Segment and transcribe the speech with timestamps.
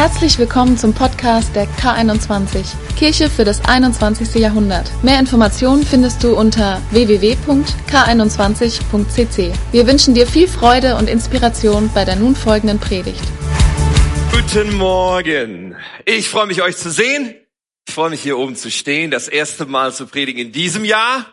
[0.00, 4.36] Herzlich willkommen zum Podcast der K21, Kirche für das 21.
[4.36, 4.90] Jahrhundert.
[5.04, 9.52] Mehr Informationen findest du unter www.k21.cc.
[9.72, 13.20] Wir wünschen dir viel Freude und Inspiration bei der nun folgenden Predigt.
[14.32, 15.76] Guten Morgen.
[16.06, 17.34] Ich freue mich, euch zu sehen.
[17.86, 21.26] Ich freue mich, hier oben zu stehen, das erste Mal zu predigen in diesem Jahr.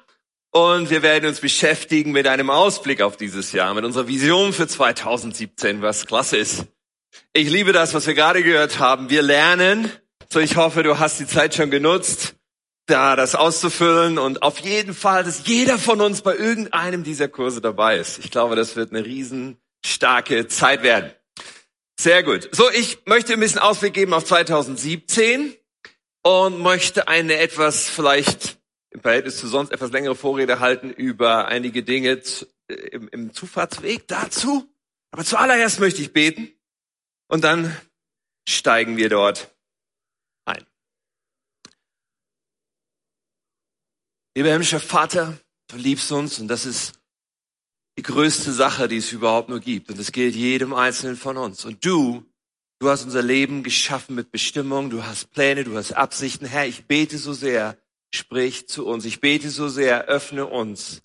[0.51, 4.67] Und wir werden uns beschäftigen mit einem Ausblick auf dieses Jahr, mit unserer Vision für
[4.67, 6.65] 2017, was klasse ist.
[7.33, 9.09] Ich liebe das, was wir gerade gehört haben.
[9.09, 9.91] Wir lernen.
[10.29, 12.35] So, ich hoffe, du hast die Zeit schon genutzt,
[12.87, 17.61] da das auszufüllen und auf jeden Fall, dass jeder von uns bei irgendeinem dieser Kurse
[17.61, 18.19] dabei ist.
[18.19, 21.11] Ich glaube, das wird eine riesen starke Zeit werden.
[21.99, 22.49] Sehr gut.
[22.51, 25.55] So, ich möchte ein bisschen Ausblick geben auf 2017
[26.23, 28.57] und möchte eine etwas vielleicht
[28.91, 32.21] im Verhältnis zu sonst etwas längere Vorrede halten über einige Dinge
[32.67, 34.67] im, im Zufahrtsweg dazu.
[35.11, 36.51] Aber zuallererst möchte ich beten.
[37.27, 37.75] Und dann
[38.47, 39.53] steigen wir dort
[40.45, 40.65] ein.
[44.35, 46.93] Lieber himmlischer Vater, du liebst uns und das ist
[47.97, 49.89] die größte Sache, die es überhaupt nur gibt.
[49.89, 51.65] Und es gilt jedem Einzelnen von uns.
[51.65, 52.23] Und du,
[52.79, 56.45] du hast unser Leben geschaffen mit Bestimmung, du hast Pläne, du hast Absichten.
[56.45, 57.77] Herr, ich bete so sehr,
[58.13, 59.03] sprich zu uns.
[59.05, 61.01] Ich bete so sehr, öffne uns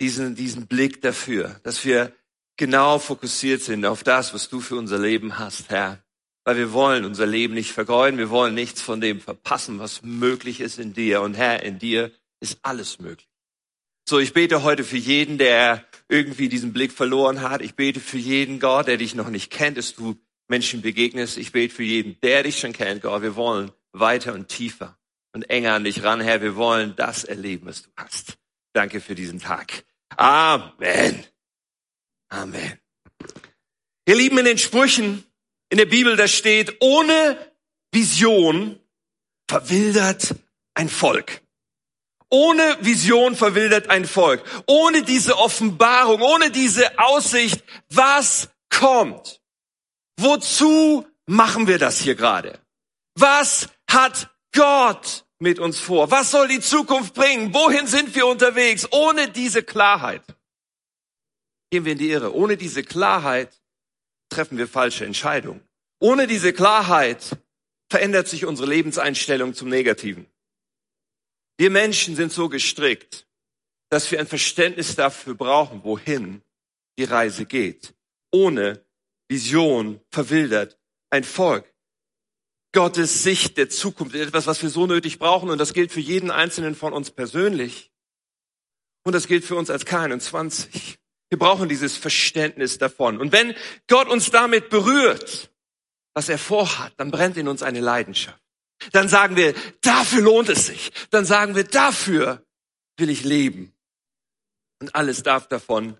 [0.00, 2.14] diesen, diesen Blick dafür, dass wir
[2.60, 6.04] genau fokussiert sind auf das, was du für unser Leben hast, Herr.
[6.44, 10.60] Weil wir wollen unser Leben nicht vergeuden, wir wollen nichts von dem verpassen, was möglich
[10.60, 11.22] ist in dir.
[11.22, 13.28] Und Herr, in dir ist alles möglich.
[14.06, 17.62] So, ich bete heute für jeden, der irgendwie diesen Blick verloren hat.
[17.62, 20.16] Ich bete für jeden Gott, der dich noch nicht kennt, dass du
[20.46, 21.38] Menschen begegnest.
[21.38, 23.22] Ich bete für jeden, der dich schon kennt, Gott.
[23.22, 24.98] Wir wollen weiter und tiefer
[25.32, 26.42] und enger an dich ran, Herr.
[26.42, 28.36] Wir wollen das erleben, was du hast.
[28.74, 29.84] Danke für diesen Tag.
[30.16, 31.24] Amen.
[32.30, 32.78] Amen.
[34.06, 35.24] Ihr Lieben, in den Sprüchen
[35.68, 37.38] in der Bibel, da steht, ohne
[37.92, 38.80] Vision
[39.48, 40.34] verwildert
[40.74, 41.42] ein Volk.
[42.28, 44.42] Ohne Vision verwildert ein Volk.
[44.66, 49.40] Ohne diese Offenbarung, ohne diese Aussicht, was kommt.
[50.16, 52.60] Wozu machen wir das hier gerade?
[53.16, 56.10] Was hat Gott mit uns vor?
[56.12, 57.52] Was soll die Zukunft bringen?
[57.52, 58.86] Wohin sind wir unterwegs?
[58.92, 60.22] Ohne diese Klarheit
[61.70, 62.34] gehen wir in die Irre.
[62.34, 63.60] Ohne diese Klarheit
[64.28, 65.60] treffen wir falsche Entscheidungen.
[66.00, 67.36] Ohne diese Klarheit
[67.88, 70.26] verändert sich unsere Lebenseinstellung zum Negativen.
[71.58, 73.26] Wir Menschen sind so gestrickt,
[73.90, 76.42] dass wir ein Verständnis dafür brauchen, wohin
[76.98, 77.94] die Reise geht.
[78.32, 78.84] Ohne
[79.28, 80.78] Vision verwildert
[81.10, 81.70] ein Volk.
[82.72, 86.00] Gottes Sicht der Zukunft ist etwas, was wir so nötig brauchen und das gilt für
[86.00, 87.90] jeden einzelnen von uns persönlich
[89.02, 90.99] und das gilt für uns als K21.
[91.30, 93.18] Wir brauchen dieses Verständnis davon.
[93.20, 93.54] Und wenn
[93.86, 95.50] Gott uns damit berührt,
[96.12, 98.42] was er vorhat, dann brennt in uns eine Leidenschaft.
[98.92, 100.90] Dann sagen wir, dafür lohnt es sich.
[101.10, 102.44] Dann sagen wir, dafür
[102.96, 103.72] will ich leben.
[104.80, 105.96] Und alles darf davon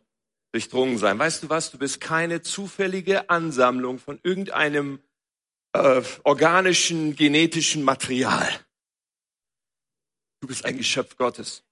[0.52, 1.18] durchdrungen sein.
[1.18, 1.70] Weißt du was?
[1.70, 5.00] Du bist keine zufällige Ansammlung von irgendeinem
[5.72, 8.48] äh, organischen, genetischen Material.
[10.41, 11.62] Du bist ein Geschöpf Gottes.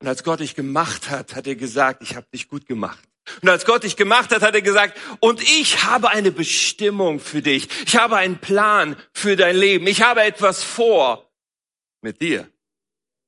[0.00, 2.98] Und als Gott dich gemacht hat, hat er gesagt, ich habe dich gut gemacht.
[3.42, 7.42] Und als Gott dich gemacht hat, hat er gesagt, und ich habe eine Bestimmung für
[7.42, 7.68] dich.
[7.86, 9.86] Ich habe einen Plan für dein Leben.
[9.86, 11.30] Ich habe etwas vor
[12.00, 12.50] mit dir.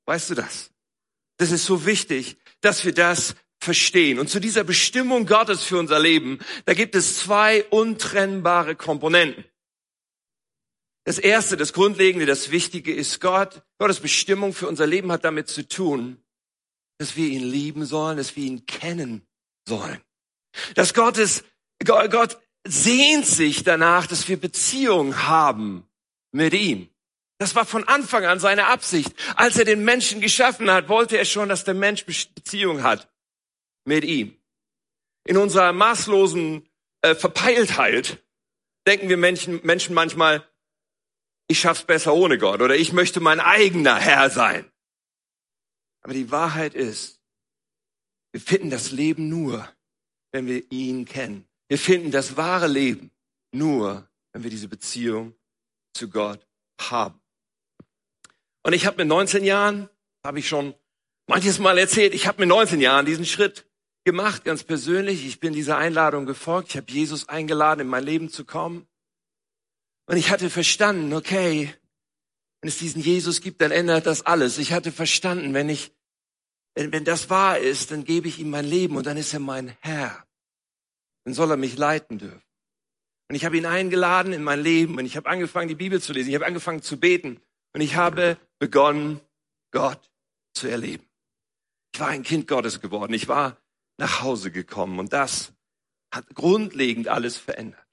[0.06, 0.71] Weißt du das?
[1.37, 4.19] Das ist so wichtig, dass wir das verstehen.
[4.19, 9.44] Und zu dieser Bestimmung Gottes für unser Leben, da gibt es zwei untrennbare Komponenten.
[11.05, 13.62] Das erste, das Grundlegende, das Wichtige ist Gott.
[13.78, 16.22] Gottes Bestimmung für unser Leben hat damit zu tun,
[16.98, 19.26] dass wir ihn lieben sollen, dass wir ihn kennen
[19.66, 20.00] sollen.
[20.75, 21.44] Dass Gott ist,
[21.84, 25.88] Gott sehnt sich danach, dass wir Beziehung haben
[26.32, 26.88] mit ihm.
[27.38, 29.12] Das war von Anfang an seine Absicht.
[29.34, 33.08] Als er den Menschen geschaffen hat, wollte er schon, dass der Mensch Beziehung hat
[33.84, 34.36] mit ihm.
[35.25, 36.69] In unserer maßlosen
[37.02, 38.22] äh, Verpeiltheit
[38.87, 40.49] denken wir Menschen, Menschen manchmal,
[41.49, 44.71] ich schaff's besser ohne Gott oder ich möchte mein eigener Herr sein.
[46.02, 47.20] Aber die Wahrheit ist,
[48.32, 49.69] wir finden das Leben nur,
[50.32, 51.46] wenn wir ihn kennen.
[51.69, 53.10] Wir finden das wahre Leben
[53.52, 55.34] nur, wenn wir diese Beziehung
[55.94, 56.46] zu Gott
[56.81, 57.20] haben.
[58.62, 59.88] Und ich habe mit 19 Jahren,
[60.25, 60.75] habe ich schon
[61.26, 63.66] manches Mal erzählt, ich habe mit 19 Jahren diesen Schritt
[64.05, 65.26] gemacht, ganz persönlich.
[65.26, 66.70] Ich bin dieser Einladung gefolgt.
[66.70, 68.87] Ich habe Jesus eingeladen, in mein Leben zu kommen.
[70.06, 71.75] Und ich hatte verstanden, okay,
[72.62, 74.56] wenn es diesen Jesus gibt, dann ändert das alles.
[74.59, 75.93] Ich hatte verstanden, wenn ich,
[76.76, 79.41] wenn, wenn das wahr ist, dann gebe ich ihm mein Leben und dann ist er
[79.41, 80.25] mein Herr.
[81.25, 82.43] Dann soll er mich leiten dürfen.
[83.29, 86.12] Und ich habe ihn eingeladen in mein Leben und ich habe angefangen, die Bibel zu
[86.12, 86.29] lesen.
[86.29, 87.41] Ich habe angefangen zu beten
[87.75, 89.20] und ich habe begonnen,
[89.73, 90.12] Gott
[90.55, 91.05] zu erleben.
[91.94, 93.12] Ich war ein Kind Gottes geworden.
[93.12, 93.56] Ich war
[93.99, 95.53] nach Hause gekommen und das
[96.15, 97.87] hat grundlegend alles verändert.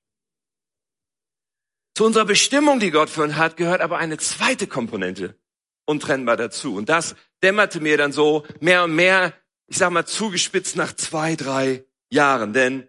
[2.00, 5.36] Zu unserer Bestimmung, die Gott für uns hat, gehört aber eine zweite Komponente
[5.84, 6.78] untrennbar dazu.
[6.78, 7.14] Und das
[7.44, 9.34] dämmerte mir dann so mehr und mehr,
[9.68, 12.54] ich sag mal, zugespitzt nach zwei, drei Jahren.
[12.54, 12.88] Denn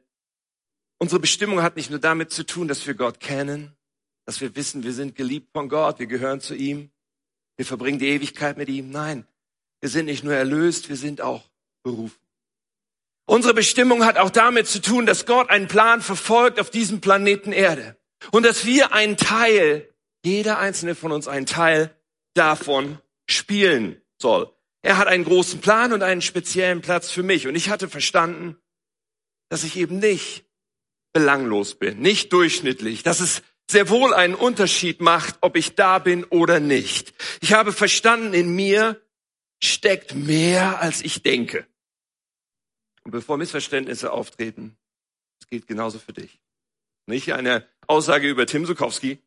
[0.99, 3.77] unsere Bestimmung hat nicht nur damit zu tun, dass wir Gott kennen,
[4.27, 6.93] dass wir wissen, wir sind geliebt von Gott, wir gehören zu ihm,
[7.57, 8.93] wir verbringen die Ewigkeit mit ihm.
[8.93, 9.27] Nein,
[9.81, 11.43] wir sind nicht nur erlöst, wir sind auch
[11.83, 12.21] berufen.
[13.27, 17.51] Unsere Bestimmung hat auch damit zu tun, dass Gott einen Plan verfolgt auf diesem Planeten
[17.51, 17.97] Erde.
[18.31, 19.88] Und dass wir einen Teil,
[20.25, 21.94] jeder einzelne von uns einen Teil
[22.34, 24.52] davon spielen soll.
[24.82, 27.46] Er hat einen großen Plan und einen speziellen Platz für mich.
[27.46, 28.56] Und ich hatte verstanden,
[29.49, 30.44] dass ich eben nicht
[31.12, 36.25] belanglos bin, nicht durchschnittlich, dass es sehr wohl einen Unterschied macht, ob ich da bin
[36.25, 37.14] oder nicht.
[37.40, 39.00] Ich habe verstanden, in mir
[39.62, 41.66] steckt mehr, als ich denke.
[43.05, 44.76] Und bevor Missverständnisse auftreten,
[45.40, 46.40] es gilt genauso für dich.
[47.06, 49.19] Nicht eine Aussage über Tim Sukowski,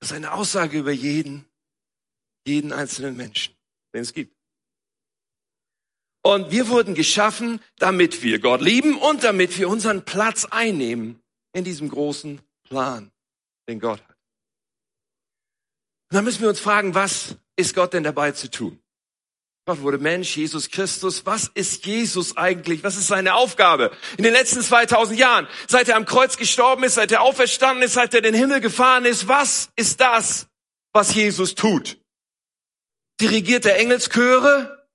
[0.00, 1.46] das ist eine Aussage über jeden,
[2.46, 3.54] jeden einzelnen Menschen,
[3.94, 4.36] den es gibt.
[6.22, 11.22] Und wir wurden geschaffen, damit wir Gott lieben und damit wir unseren Platz einnehmen
[11.52, 13.12] in diesem großen Plan,
[13.68, 14.16] den Gott hat.
[16.10, 18.78] Und dann müssen wir uns fragen, was ist Gott denn dabei zu tun?
[19.66, 21.24] Gott wurde Mensch, Jesus Christus.
[21.24, 22.84] Was ist Jesus eigentlich?
[22.84, 25.48] Was ist seine Aufgabe in den letzten 2000 Jahren?
[25.68, 29.06] Seit er am Kreuz gestorben ist, seit er auferstanden ist, seit er den Himmel gefahren
[29.06, 29.26] ist.
[29.26, 30.48] Was ist das,
[30.92, 31.98] was Jesus tut?
[33.20, 34.86] Dirigiert er Engelschöre?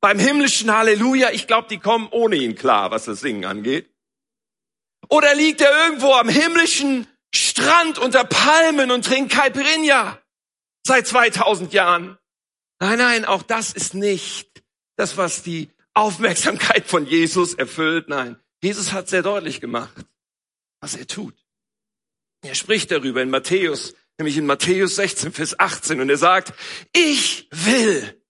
[0.00, 3.90] Beim himmlischen Halleluja, ich glaube, die kommen ohne ihn klar, was das Singen angeht.
[5.10, 10.18] Oder liegt er irgendwo am himmlischen Strand unter Palmen und trinkt Caipirinha
[10.86, 12.16] seit 2000 Jahren?
[12.80, 14.62] Nein, nein, auch das ist nicht
[14.96, 18.08] das, was die Aufmerksamkeit von Jesus erfüllt.
[18.08, 19.94] Nein, Jesus hat sehr deutlich gemacht,
[20.80, 21.34] was er tut.
[22.42, 26.52] Er spricht darüber in Matthäus, nämlich in Matthäus 16, Vers 18, und er sagt,
[26.92, 28.22] ich will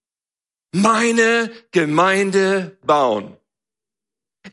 [0.72, 3.36] meine Gemeinde bauen.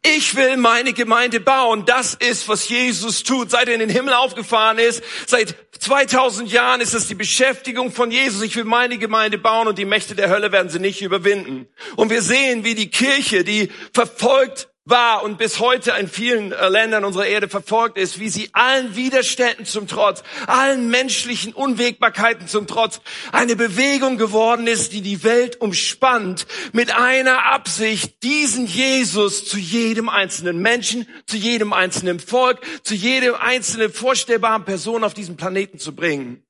[0.02, 1.86] Ich will meine Gemeinde bauen.
[1.86, 3.52] Das ist, was Jesus tut.
[3.52, 8.12] Seit er in den Himmel aufgefahren ist, seit 2000 Jahren ist das die Beschäftigung von
[8.12, 8.42] Jesus.
[8.42, 11.68] Ich will meine Gemeinde bauen und die Mächte der Hölle werden sie nicht überwinden.
[11.96, 16.70] Und wir sehen, wie die Kirche, die verfolgt war und bis heute in vielen äh,
[16.70, 22.68] Ländern unserer Erde verfolgt ist, wie sie allen Widerständen zum Trotz, allen menschlichen Unwägbarkeiten zum
[22.68, 23.02] Trotz,
[23.32, 30.08] eine Bewegung geworden ist, die die Welt umspannt mit einer Absicht, diesen Jesus zu jedem
[30.08, 35.96] einzelnen Menschen, zu jedem einzelnen Volk, zu jedem einzelnen vorstellbaren Person auf diesem Planeten zu
[35.96, 36.46] bringen,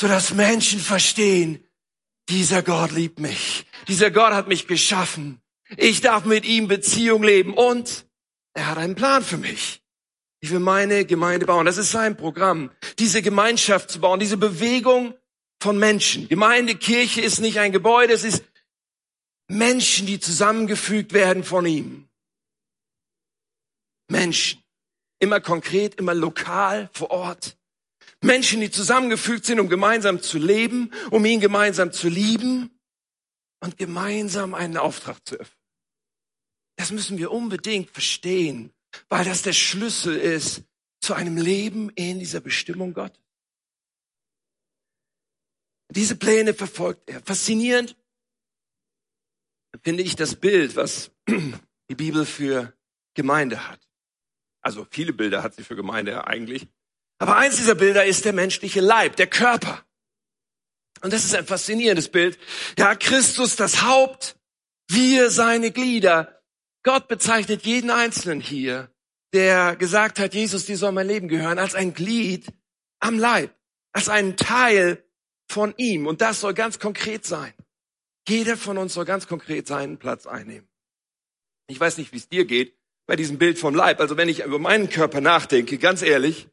[0.00, 1.62] sodass Menschen verstehen,
[2.30, 5.42] dieser Gott liebt mich, dieser Gott hat mich geschaffen
[5.76, 8.06] ich darf mit ihm Beziehung leben und
[8.54, 9.82] er hat einen Plan für mich.
[10.40, 11.66] Ich will meine Gemeinde bauen.
[11.66, 12.70] Das ist sein Programm.
[12.98, 15.14] Diese Gemeinschaft zu bauen, diese Bewegung
[15.60, 16.28] von Menschen.
[16.28, 18.44] Gemeinde, Kirche ist nicht ein Gebäude, es ist
[19.48, 22.08] Menschen, die zusammengefügt werden von ihm.
[24.08, 24.62] Menschen.
[25.18, 27.56] Immer konkret, immer lokal, vor Ort.
[28.22, 32.70] Menschen, die zusammengefügt sind, um gemeinsam zu leben, um ihn gemeinsam zu lieben
[33.60, 35.55] und gemeinsam einen Auftrag zu erfüllen.
[36.76, 38.72] Das müssen wir unbedingt verstehen,
[39.08, 40.62] weil das der Schlüssel ist
[41.00, 43.18] zu einem Leben in dieser Bestimmung Gott.
[45.90, 47.22] Diese Pläne verfolgt er.
[47.22, 47.96] Faszinierend
[49.82, 52.74] finde ich das Bild, was die Bibel für
[53.14, 53.80] Gemeinde hat.
[54.62, 56.66] Also viele Bilder hat sie für Gemeinde eigentlich.
[57.18, 59.86] Aber eins dieser Bilder ist der menschliche Leib, der Körper.
[61.02, 62.38] Und das ist ein faszinierendes Bild.
[62.78, 64.36] Ja, Christus das Haupt,
[64.88, 66.35] wir seine Glieder.
[66.86, 68.88] Gott bezeichnet jeden Einzelnen hier,
[69.32, 72.46] der gesagt hat, Jesus, die soll mein Leben gehören, als ein Glied
[73.00, 73.52] am Leib,
[73.92, 75.02] als einen Teil
[75.50, 76.06] von ihm.
[76.06, 77.52] Und das soll ganz konkret sein.
[78.28, 80.68] Jeder von uns soll ganz konkret seinen Platz einnehmen.
[81.66, 83.98] Ich weiß nicht, wie es dir geht bei diesem Bild vom Leib.
[83.98, 86.46] Also wenn ich über meinen Körper nachdenke, ganz ehrlich,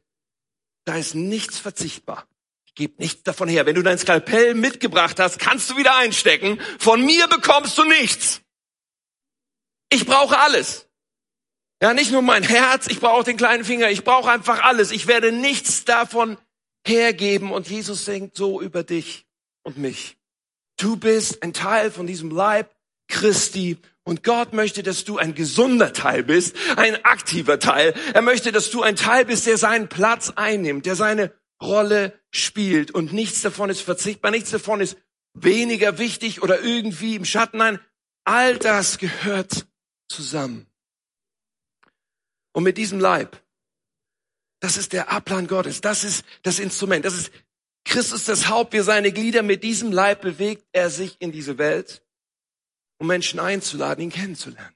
[0.86, 2.28] da ist nichts verzichtbar.
[2.66, 3.68] Ich gebe nichts davon her.
[3.68, 6.60] Wenn du dein Skalpell mitgebracht hast, kannst du wieder einstecken.
[6.80, 8.43] Von mir bekommst du nichts.
[9.94, 10.88] Ich brauche alles.
[11.80, 14.92] Ja, nicht nur mein Herz, ich brauche den kleinen Finger, ich brauche einfach alles.
[14.92, 16.38] Ich werde nichts davon
[16.88, 17.52] hergeben.
[17.52, 19.28] Und Jesus denkt so über dich
[19.62, 20.18] und mich.
[20.80, 22.74] Du bist ein Teil von diesem Leib
[23.08, 27.94] Christi Und Gott möchte, dass du ein gesunder Teil bist, ein aktiver Teil.
[28.14, 31.32] Er möchte, dass du ein Teil bist, der seinen Platz einnimmt, der seine
[31.62, 32.90] Rolle spielt.
[32.90, 34.98] Und nichts davon ist verzichtbar, nichts davon ist
[35.36, 37.58] weniger wichtig oder irgendwie im Schatten.
[37.58, 37.80] Nein,
[38.24, 39.68] all das gehört
[40.10, 40.68] zusammen.
[42.54, 43.42] Und mit diesem Leib,
[44.60, 47.32] das ist der Abplan Gottes, das ist das Instrument, das ist
[47.86, 52.02] Christus das Haupt, wir seine Glieder, mit diesem Leib bewegt er sich in diese Welt
[53.00, 54.76] um Menschen einzuladen, ihn kennenzulernen.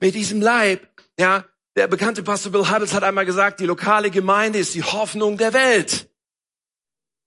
[0.00, 1.44] Mit diesem Leib, ja,
[1.76, 5.52] der bekannte Pastor Bill Hybels hat einmal gesagt, die lokale Gemeinde ist die Hoffnung der
[5.52, 6.08] Welt.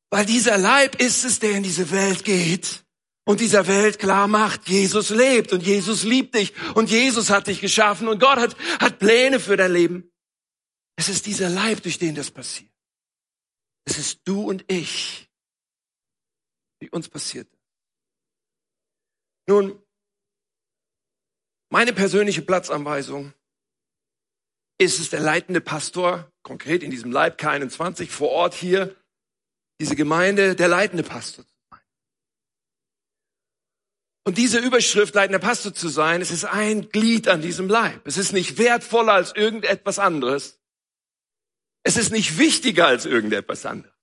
[0.09, 2.83] Weil dieser Leib ist es, der in diese Welt geht
[3.29, 7.61] und dieser Welt klar macht, Jesus lebt und Jesus liebt dich und Jesus hat dich
[7.61, 10.11] geschaffen und Gott hat, hat Pläne für dein Leben.
[10.95, 12.71] Es ist dieser Leib, durch den das passiert.
[13.85, 15.29] Es ist du und ich,
[16.79, 17.47] wie uns passiert.
[19.45, 19.79] Nun,
[21.69, 23.31] meine persönliche Platzanweisung
[24.79, 28.95] ist es der leitende Pastor, konkret in diesem Leib K21 vor Ort hier,
[29.79, 31.58] diese Gemeinde, der leitende Pastor zu.
[34.25, 38.05] Und diese Überschrift, leitender Pastor zu sein, es ist ein Glied an diesem Leib.
[38.05, 40.59] Es ist nicht wertvoller als irgendetwas anderes.
[41.83, 43.93] Es ist nicht wichtiger als irgendetwas anderes.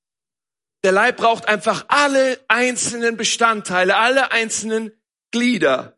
[0.82, 4.92] Der Leib braucht einfach alle einzelnen Bestandteile, alle einzelnen
[5.30, 5.96] Glieder,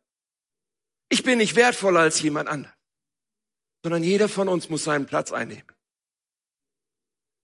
[1.08, 2.74] ich bin nicht wertvoller als jemand anderes,
[3.82, 5.64] sondern jeder von uns muss seinen Platz einnehmen.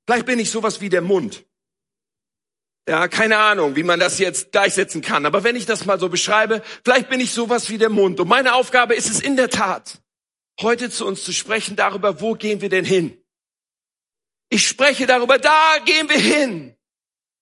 [0.06, 1.46] Vielleicht bin ich sowas wie der Mund.
[2.88, 5.24] Ja, keine Ahnung, wie man das jetzt gleichsetzen kann.
[5.24, 8.20] Aber wenn ich das mal so beschreibe, vielleicht bin ich sowas wie der Mund.
[8.20, 10.02] Und meine Aufgabe ist es in der Tat,
[10.60, 13.16] heute zu uns zu sprechen darüber, wo gehen wir denn hin?
[14.50, 16.76] Ich spreche darüber, da gehen wir hin.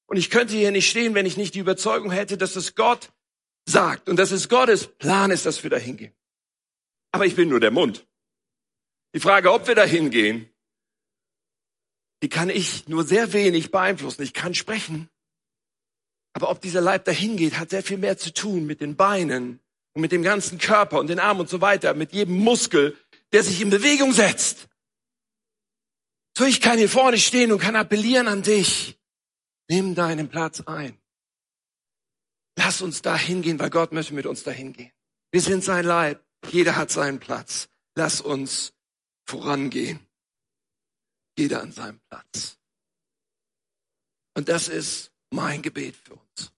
[0.06, 3.12] Und ich könnte hier nicht stehen, wenn ich nicht die Überzeugung hätte, dass es Gott
[3.66, 6.14] sagt und dass es Gottes Plan ist, dass wir da hingehen.
[7.10, 8.06] Aber ich bin nur der Mund.
[9.14, 10.48] Die Frage, ob wir da hingehen,
[12.22, 14.22] die kann ich nur sehr wenig beeinflussen.
[14.22, 15.10] Ich kann sprechen.
[16.32, 19.60] Aber ob dieser Leib dahin geht, hat sehr viel mehr zu tun mit den Beinen
[19.92, 22.96] und mit dem ganzen Körper und den Armen und so weiter, mit jedem Muskel,
[23.32, 24.68] der sich in Bewegung setzt.
[26.36, 28.98] So, ich kann hier vorne stehen und kann appellieren an dich.
[29.68, 30.98] Nimm deinen Platz ein.
[32.56, 34.92] Lass uns da hingehen, weil Gott möchte mit uns dahin gehen.
[35.30, 36.22] Wir sind sein Leib.
[36.50, 37.68] Jeder hat seinen Platz.
[37.94, 38.72] Lass uns
[39.26, 40.00] vorangehen.
[41.38, 42.58] Jeder an seinem Platz.
[44.34, 46.52] Und das ist mein Gebet für uns,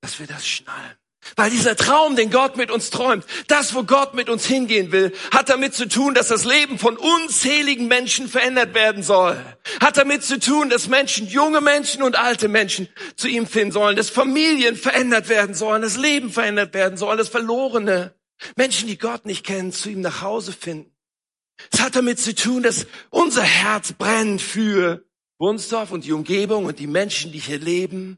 [0.00, 0.96] dass wir das schnallen.
[1.36, 5.12] Weil dieser Traum, den Gott mit uns träumt, das, wo Gott mit uns hingehen will,
[5.30, 9.40] hat damit zu tun, dass das Leben von unzähligen Menschen verändert werden soll.
[9.80, 13.96] Hat damit zu tun, dass Menschen, junge Menschen und alte Menschen zu ihm finden sollen,
[13.96, 18.14] dass Familien verändert werden sollen, das Leben verändert werden soll, dass Verlorene,
[18.56, 20.90] Menschen, die Gott nicht kennen, zu ihm nach Hause finden.
[21.70, 25.04] Es hat damit zu tun, dass unser Herz brennt für
[25.42, 28.16] Wunsdorf und die Umgebung und die Menschen, die hier leben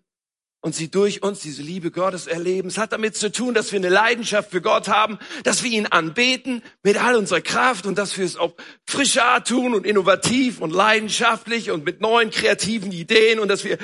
[0.60, 2.68] und sie durch uns diese Liebe Gottes erleben.
[2.68, 5.86] Es hat damit zu tun, dass wir eine Leidenschaft für Gott haben, dass wir ihn
[5.86, 8.54] anbeten mit all unserer Kraft und dass wir es auf
[8.86, 13.78] frische Art tun und innovativ und leidenschaftlich und mit neuen kreativen Ideen und dass wir,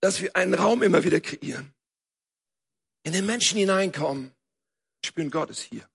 [0.00, 1.74] dass wir einen Raum immer wieder kreieren.
[3.04, 4.32] In den Menschen hineinkommen,
[5.04, 5.86] spüren Gott ist hier.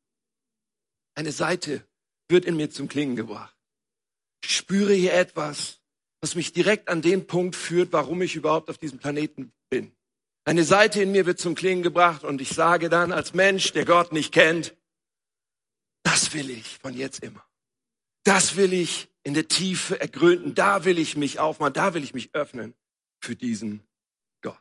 [1.15, 1.83] Eine Seite
[2.29, 3.55] wird in mir zum Klingen gebracht.
[4.43, 5.80] Ich spüre hier etwas,
[6.21, 9.91] was mich direkt an den Punkt führt, warum ich überhaupt auf diesem Planeten bin.
[10.45, 13.85] Eine Seite in mir wird zum Klingen gebracht und ich sage dann als Mensch, der
[13.85, 14.75] Gott nicht kennt,
[16.03, 17.43] das will ich von jetzt immer.
[18.23, 20.55] Das will ich in der Tiefe ergründen.
[20.55, 21.73] Da will ich mich aufmachen.
[21.73, 22.73] Da will ich mich öffnen
[23.19, 23.81] für diesen
[24.41, 24.59] Gott.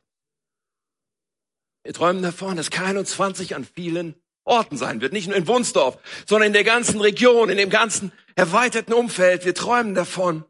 [1.83, 4.15] Wir träumen davon, dass K21 an vielen
[4.45, 5.13] Orten sein wird.
[5.13, 9.45] Nicht nur in Wunsdorf, sondern in der ganzen Region, in dem ganzen erweiterten Umfeld.
[9.45, 10.45] Wir träumen davon,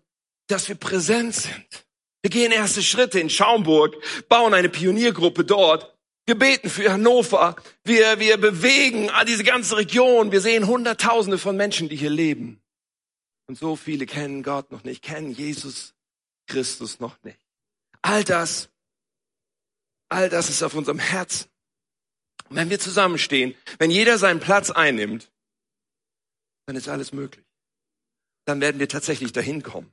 [0.51, 1.87] dass wir präsent sind.
[2.23, 3.97] Wir gehen erste Schritte in Schaumburg,
[4.29, 5.97] bauen eine Pioniergruppe dort.
[6.27, 7.57] Wir beten für Hannover.
[7.83, 10.31] Wir, wir bewegen diese ganze Region.
[10.31, 12.61] Wir sehen Hunderttausende von Menschen, die hier leben.
[13.47, 15.95] Und so viele kennen Gott noch nicht, kennen Jesus
[16.47, 17.41] Christus noch nicht.
[18.03, 18.69] All das,
[20.09, 21.49] all das ist auf unserem Herzen.
[22.49, 25.33] Und wenn wir zusammenstehen, wenn jeder seinen Platz einnimmt,
[26.67, 27.45] dann ist alles möglich.
[28.45, 29.93] Dann werden wir tatsächlich dahin kommen.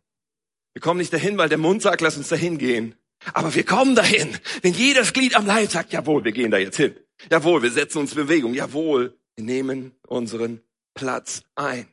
[0.77, 2.93] Wir kommen nicht dahin, weil der Mund sagt, lass uns dahin gehen.
[3.33, 6.77] Aber wir kommen dahin, wenn jedes Glied am Leib sagt, jawohl, wir gehen da jetzt
[6.77, 6.95] hin.
[7.31, 8.53] Jawohl, wir setzen uns in Bewegung.
[8.53, 10.61] Jawohl, wir nehmen unseren
[10.93, 11.87] Platz ein.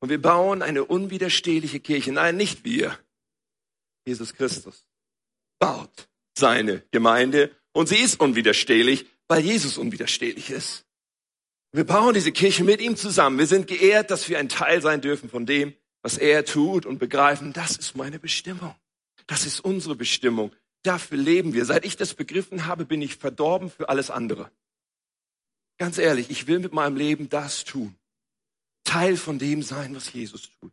[0.00, 2.12] Und wir bauen eine unwiderstehliche Kirche.
[2.12, 2.98] Nein, nicht wir.
[4.06, 4.86] Jesus Christus
[5.58, 10.84] baut seine Gemeinde und sie ist unwiderstehlich, weil Jesus unwiderstehlich ist.
[11.72, 13.38] Wir bauen diese Kirche mit ihm zusammen.
[13.38, 15.74] Wir sind geehrt, dass wir ein Teil sein dürfen von dem,
[16.06, 18.76] was er tut und begreifen, das ist meine Bestimmung.
[19.26, 20.54] Das ist unsere Bestimmung.
[20.84, 21.64] Dafür leben wir.
[21.64, 24.52] Seit ich das begriffen habe, bin ich verdorben für alles andere.
[25.78, 27.96] Ganz ehrlich, ich will mit meinem Leben das tun.
[28.84, 30.72] Teil von dem sein, was Jesus tut.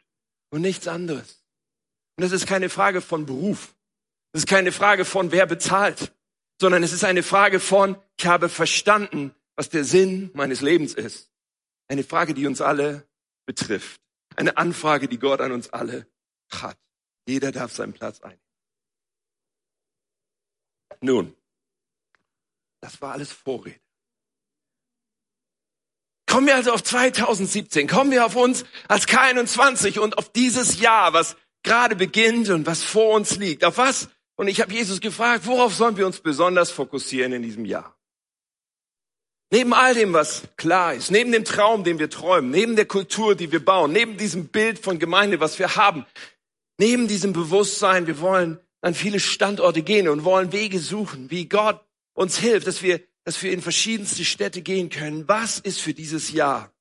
[0.51, 1.43] Und nichts anderes.
[2.15, 3.73] Und das ist keine Frage von Beruf.
[4.33, 6.13] Das ist keine Frage von, wer bezahlt,
[6.61, 11.31] sondern es ist eine Frage von, ich habe verstanden, was der Sinn meines Lebens ist.
[11.87, 13.07] Eine Frage, die uns alle
[13.47, 14.02] betrifft.
[14.35, 16.07] Eine Anfrage, die Gott an uns alle
[16.51, 16.77] hat.
[17.27, 18.41] Jeder darf seinen Platz einnehmen.
[21.01, 21.35] Nun,
[22.81, 23.79] das war alles Vorrede.
[26.27, 31.13] Kommen wir also auf 2017, kommen wir auf uns als K21 und auf dieses Jahr,
[31.13, 33.63] was gerade beginnt und was vor uns liegt.
[33.63, 34.09] Auf was?
[34.35, 37.92] Und ich habe Jesus gefragt, worauf sollen wir uns besonders fokussieren in diesem Jahr?
[39.53, 43.35] Neben all dem, was klar ist, neben dem Traum, den wir träumen, neben der Kultur,
[43.35, 46.07] die wir bauen, neben diesem Bild von Gemeinde, was wir haben,
[46.79, 51.79] neben diesem Bewusstsein, wir wollen an viele Standorte gehen und wollen Wege suchen, wie Gott
[52.13, 55.27] uns hilft, dass wir, dass wir in verschiedenste Städte gehen können.
[55.27, 56.73] Was ist für dieses Jahr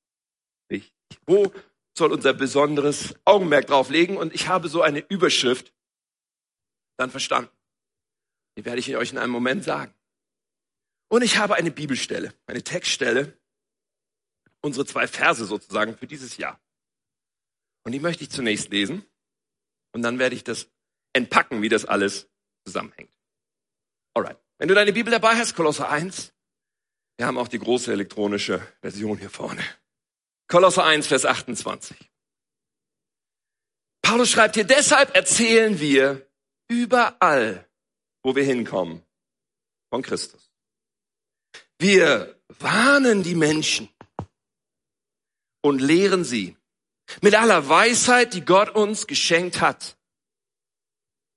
[0.67, 0.91] wichtig?
[1.27, 1.53] Wo
[1.95, 4.17] soll unser besonderes Augenmerk drauf legen?
[4.17, 5.71] Und ich habe so eine Überschrift
[6.97, 7.51] dann verstanden.
[8.57, 9.93] Die werde ich euch in einem Moment sagen.
[11.13, 13.37] Und ich habe eine Bibelstelle, eine Textstelle,
[14.61, 16.59] unsere zwei Verse sozusagen für dieses Jahr.
[17.83, 19.05] Und die möchte ich zunächst lesen
[19.91, 20.71] und dann werde ich das
[21.13, 22.31] entpacken, wie das alles
[22.65, 23.15] zusammenhängt.
[24.15, 24.39] Alright.
[24.57, 26.33] Wenn du deine Bibel dabei hast, Kolosser 1,
[27.17, 29.63] wir haben auch die große elektronische Version hier vorne.
[30.47, 31.95] Kolosser 1, Vers 28.
[34.01, 36.27] Paulus schreibt hier, deshalb erzählen wir
[36.67, 37.69] überall,
[38.23, 39.05] wo wir hinkommen,
[39.91, 40.52] von Christus.
[41.83, 43.89] Wir warnen die Menschen
[45.61, 46.55] und lehren sie
[47.21, 49.97] mit aller Weisheit, die Gott uns geschenkt hat.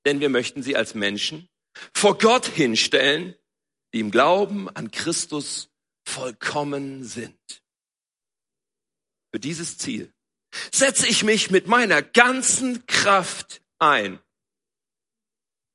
[0.04, 1.48] Denn wir möchten sie als Menschen
[1.92, 3.34] vor Gott hinstellen,
[3.92, 5.68] die im Glauben an Christus
[6.06, 7.64] vollkommen sind.
[9.32, 10.14] Für dieses Ziel
[10.72, 14.20] setze ich mich mit meiner ganzen Kraft ein,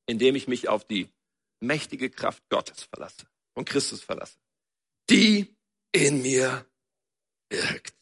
[0.06, 1.10] indem ich mich auf die
[1.60, 4.41] mächtige Kraft Gottes verlasse, von Christus verlasse
[5.12, 5.54] die
[5.92, 6.66] in mir
[7.50, 7.94] wirkt.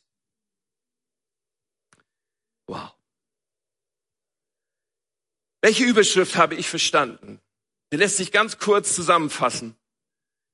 [2.67, 2.93] Wow.
[5.61, 7.41] Welche Überschrift habe ich verstanden?
[7.91, 9.75] Die lässt sich ganz kurz zusammenfassen.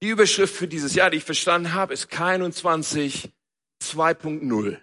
[0.01, 3.29] Die Überschrift für dieses Jahr, die ich verstanden habe, ist K21
[3.83, 4.79] 2.0.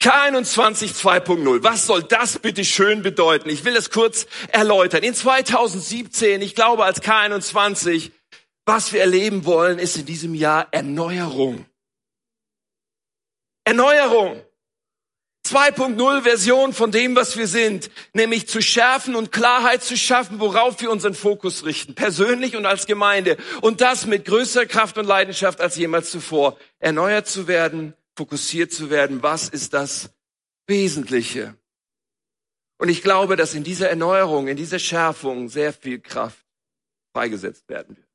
[0.00, 1.62] K21 2.0.
[1.64, 3.48] Was soll das bitte schön bedeuten?
[3.48, 5.02] Ich will es kurz erläutern.
[5.02, 8.12] In 2017, ich glaube als K21,
[8.68, 11.64] was wir erleben wollen, ist in diesem Jahr Erneuerung.
[13.64, 14.42] Erneuerung.
[15.46, 20.82] 2.0 Version von dem, was wir sind, nämlich zu schärfen und Klarheit zu schaffen, worauf
[20.82, 23.38] wir unseren Fokus richten, persönlich und als Gemeinde.
[23.62, 26.58] Und das mit größerer Kraft und Leidenschaft als jemals zuvor.
[26.78, 30.10] Erneuert zu werden, fokussiert zu werden, was ist das
[30.66, 31.56] Wesentliche?
[32.76, 36.44] Und ich glaube, dass in dieser Erneuerung, in dieser Schärfung sehr viel Kraft
[37.14, 38.07] freigesetzt werden wird.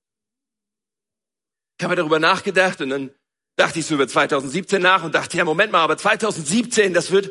[1.84, 3.12] Ich habe darüber nachgedacht und dann
[3.58, 7.30] dachte ich so über 2017 nach und dachte, ja, Moment mal, aber 2017, das wird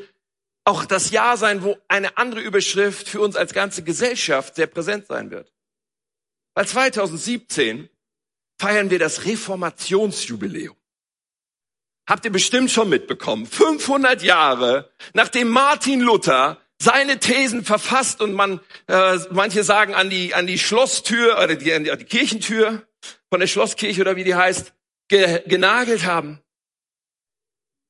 [0.66, 5.06] auch das Jahr sein, wo eine andere Überschrift für uns als ganze Gesellschaft sehr präsent
[5.06, 5.50] sein wird.
[6.54, 7.88] Weil 2017
[8.60, 10.76] feiern wir das Reformationsjubiläum.
[12.06, 13.46] Habt ihr bestimmt schon mitbekommen.
[13.46, 20.34] 500 Jahre, nachdem Martin Luther seine Thesen verfasst und man, äh, manche sagen an die,
[20.34, 22.86] an die Schlosstür oder die, an die Kirchentür
[23.32, 24.74] von der Schlosskirche oder wie die heißt,
[25.08, 26.42] ge genagelt haben.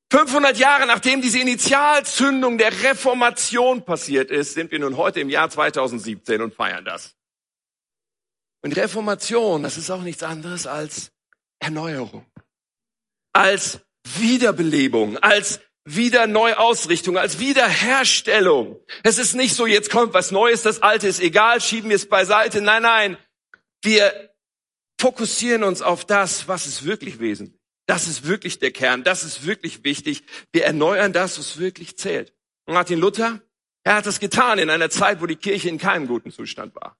[0.09, 5.49] 500 Jahre nachdem diese Initialzündung der Reformation passiert ist, sind wir nun heute im Jahr
[5.49, 7.17] 2017 und feiern das.
[8.61, 11.11] Und Reformation, das ist auch nichts anderes als
[11.59, 12.25] Erneuerung,
[13.33, 13.81] als
[14.15, 18.79] Wiederbelebung, als Wiederneuausrichtung, als Wiederherstellung.
[19.03, 22.07] Es ist nicht so, jetzt kommt was Neues, das Alte ist egal, schieben wir es
[22.07, 22.61] beiseite.
[22.61, 23.17] Nein, nein.
[23.81, 24.32] Wir
[25.03, 27.59] fokussieren uns auf das, was ist wirklich wesentlich.
[27.87, 29.03] Das ist wirklich der Kern.
[29.03, 30.23] Das ist wirklich wichtig.
[30.53, 32.33] Wir erneuern das, was wirklich zählt.
[32.67, 33.41] Martin Luther,
[33.83, 36.97] er hat das getan in einer Zeit, wo die Kirche in keinem guten Zustand war.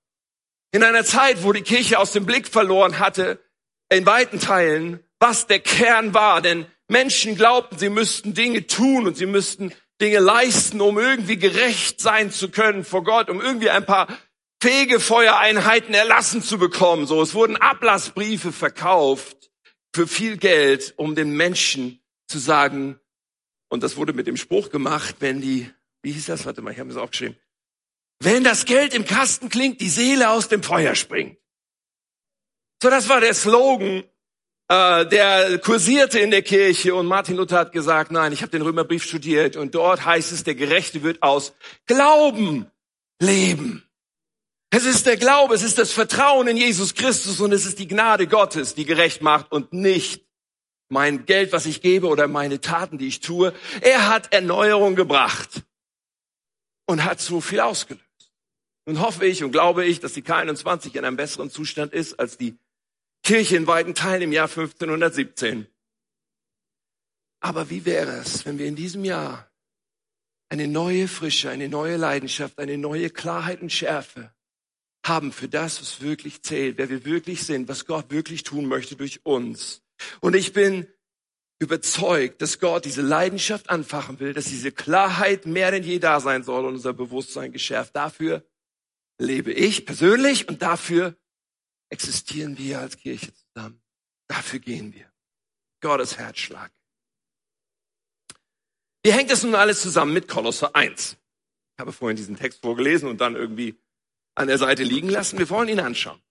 [0.74, 3.42] In einer Zeit, wo die Kirche aus dem Blick verloren hatte,
[3.89, 6.42] in weiten Teilen, was der Kern war.
[6.42, 12.02] Denn Menschen glaubten, sie müssten Dinge tun und sie müssten Dinge leisten, um irgendwie gerecht
[12.02, 14.10] sein zu können vor Gott, um irgendwie ein paar
[14.63, 17.06] Fegefeuereinheiten erlassen zu bekommen.
[17.06, 19.52] So, es wurden Ablassbriefe verkauft
[19.93, 22.97] für viel Geld, um den Menschen zu sagen,
[23.67, 25.69] und das wurde mit dem Spruch gemacht, wenn die,
[26.02, 26.45] wie hieß das?
[26.45, 27.36] Warte mal, ich habe es aufgeschrieben.
[28.19, 31.38] Wenn das Geld im Kasten klingt, die Seele aus dem Feuer springt.
[32.82, 34.06] So, das war der Slogan,
[34.69, 38.62] äh, der kursierte in der Kirche und Martin Luther hat gesagt, nein, ich habe den
[38.62, 41.54] Römerbrief studiert und dort heißt es, der Gerechte wird aus
[41.86, 42.71] Glauben
[43.19, 43.89] leben.
[44.76, 47.88] Es ist der Glaube, es ist das Vertrauen in Jesus Christus und es ist die
[47.88, 50.26] Gnade Gottes, die gerecht macht und nicht
[50.90, 53.54] mein Geld, was ich gebe oder meine Taten, die ich tue.
[53.82, 55.62] Er hat Erneuerung gebracht
[56.88, 58.04] und hat so viel ausgelöst.
[58.88, 62.40] Nun hoffe ich und glaube ich, dass die K21 in einem besseren Zustand ist als
[62.40, 62.58] die
[63.22, 65.68] Kirche in weiten Teilen im Jahr 1517.
[67.42, 69.52] Aber wie wäre es, wenn wir in diesem Jahr
[70.50, 74.34] eine neue Frische, eine neue Leidenschaft, eine neue Klarheit und Schärfe
[75.06, 78.96] haben für das, was wirklich zählt, wer wir wirklich sind, was Gott wirklich tun möchte
[78.96, 79.82] durch uns.
[80.22, 80.88] Und ich bin
[81.60, 86.44] überzeugt, dass Gott diese Leidenschaft anfachen will, dass diese Klarheit mehr denn je da sein
[86.44, 87.96] soll und unser Bewusstsein geschärft.
[87.96, 88.46] Dafür
[89.20, 91.16] lebe ich persönlich und dafür
[91.89, 93.82] existieren wir als Kirche zusammen.
[94.28, 95.12] Dafür gehen wir.
[95.82, 96.72] Gottes Herzschlag.
[99.04, 101.18] Wie hängt das nun alles zusammen mit Kolosser 1?
[101.76, 103.78] Ich habe vorhin diesen Text vorgelesen und dann irgendwie
[104.36, 105.38] an der Seite liegen lassen.
[105.38, 106.22] Wir wollen ihn anschauen.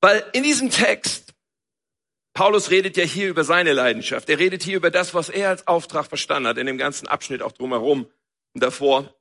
[0.00, 1.34] Weil in diesem Text,
[2.32, 4.28] Paulus redet ja hier über seine Leidenschaft.
[4.28, 7.42] Er redet hier über das, was er als Auftrag verstanden hat, in dem ganzen Abschnitt
[7.42, 8.10] auch drumherum
[8.54, 9.14] und davor.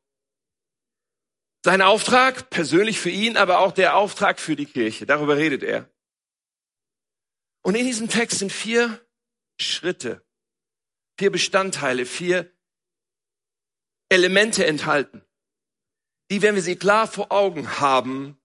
[1.66, 5.06] Sein Auftrag, persönlich für ihn, aber auch der Auftrag für die Kirche.
[5.06, 5.90] Darüber redet er.
[7.62, 9.06] Und in diesem Text sind vier
[9.60, 10.26] Schritte,
[11.18, 12.50] vier Bestandteile, vier
[14.08, 15.26] Elemente enthalten
[16.30, 18.38] die, wenn wir sie klar vor Augen haben,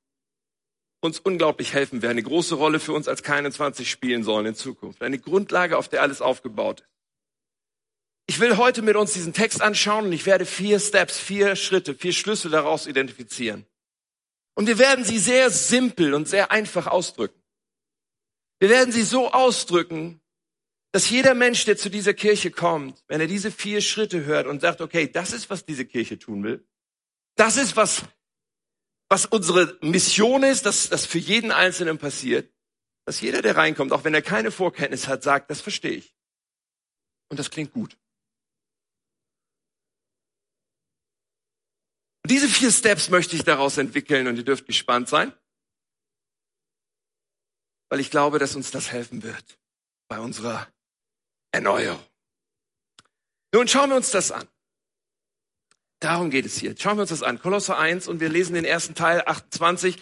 [1.00, 5.02] uns unglaublich helfen werden, eine große Rolle für uns als K21 spielen sollen in Zukunft.
[5.02, 6.88] Eine Grundlage, auf der alles aufgebaut ist.
[8.26, 11.94] Ich will heute mit uns diesen Text anschauen und ich werde vier Steps, vier Schritte,
[11.94, 13.66] vier Schlüssel daraus identifizieren.
[14.54, 17.38] Und wir werden sie sehr simpel und sehr einfach ausdrücken.
[18.60, 20.22] Wir werden sie so ausdrücken,
[20.92, 24.60] dass jeder Mensch, der zu dieser Kirche kommt, wenn er diese vier Schritte hört und
[24.60, 26.64] sagt, okay, das ist, was diese Kirche tun will,
[27.36, 28.02] das ist, was,
[29.08, 32.52] was unsere Mission ist, dass das für jeden Einzelnen passiert.
[33.06, 36.14] Dass jeder, der reinkommt, auch wenn er keine Vorkenntnis hat, sagt, das verstehe ich.
[37.28, 37.98] Und das klingt gut.
[42.22, 45.34] Und diese vier Steps möchte ich daraus entwickeln und ihr dürft gespannt sein,
[47.90, 49.58] weil ich glaube, dass uns das helfen wird
[50.08, 50.66] bei unserer
[51.52, 52.02] Erneuerung.
[53.52, 54.48] Nun schauen wir uns das an.
[56.04, 56.74] Darum geht es hier.
[56.78, 57.40] Schauen wir uns das an.
[57.40, 59.96] Kolosser 1 und wir lesen den ersten Teil 28.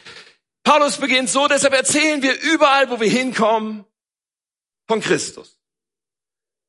[0.65, 3.85] Paulus beginnt so, deshalb erzählen wir überall, wo wir hinkommen,
[4.89, 5.61] von Christus.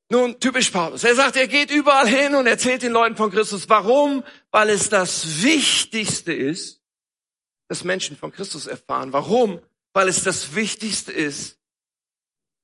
[0.10, 1.04] Nun, typisch Paulus.
[1.04, 3.68] Er sagt, er geht überall hin und erzählt den Leuten von Christus.
[3.70, 4.24] Warum?
[4.52, 6.84] Weil es das Wichtigste ist,
[7.70, 9.14] dass Menschen von Christus erfahren.
[9.14, 9.60] Warum?
[9.94, 11.58] Weil es das Wichtigste ist,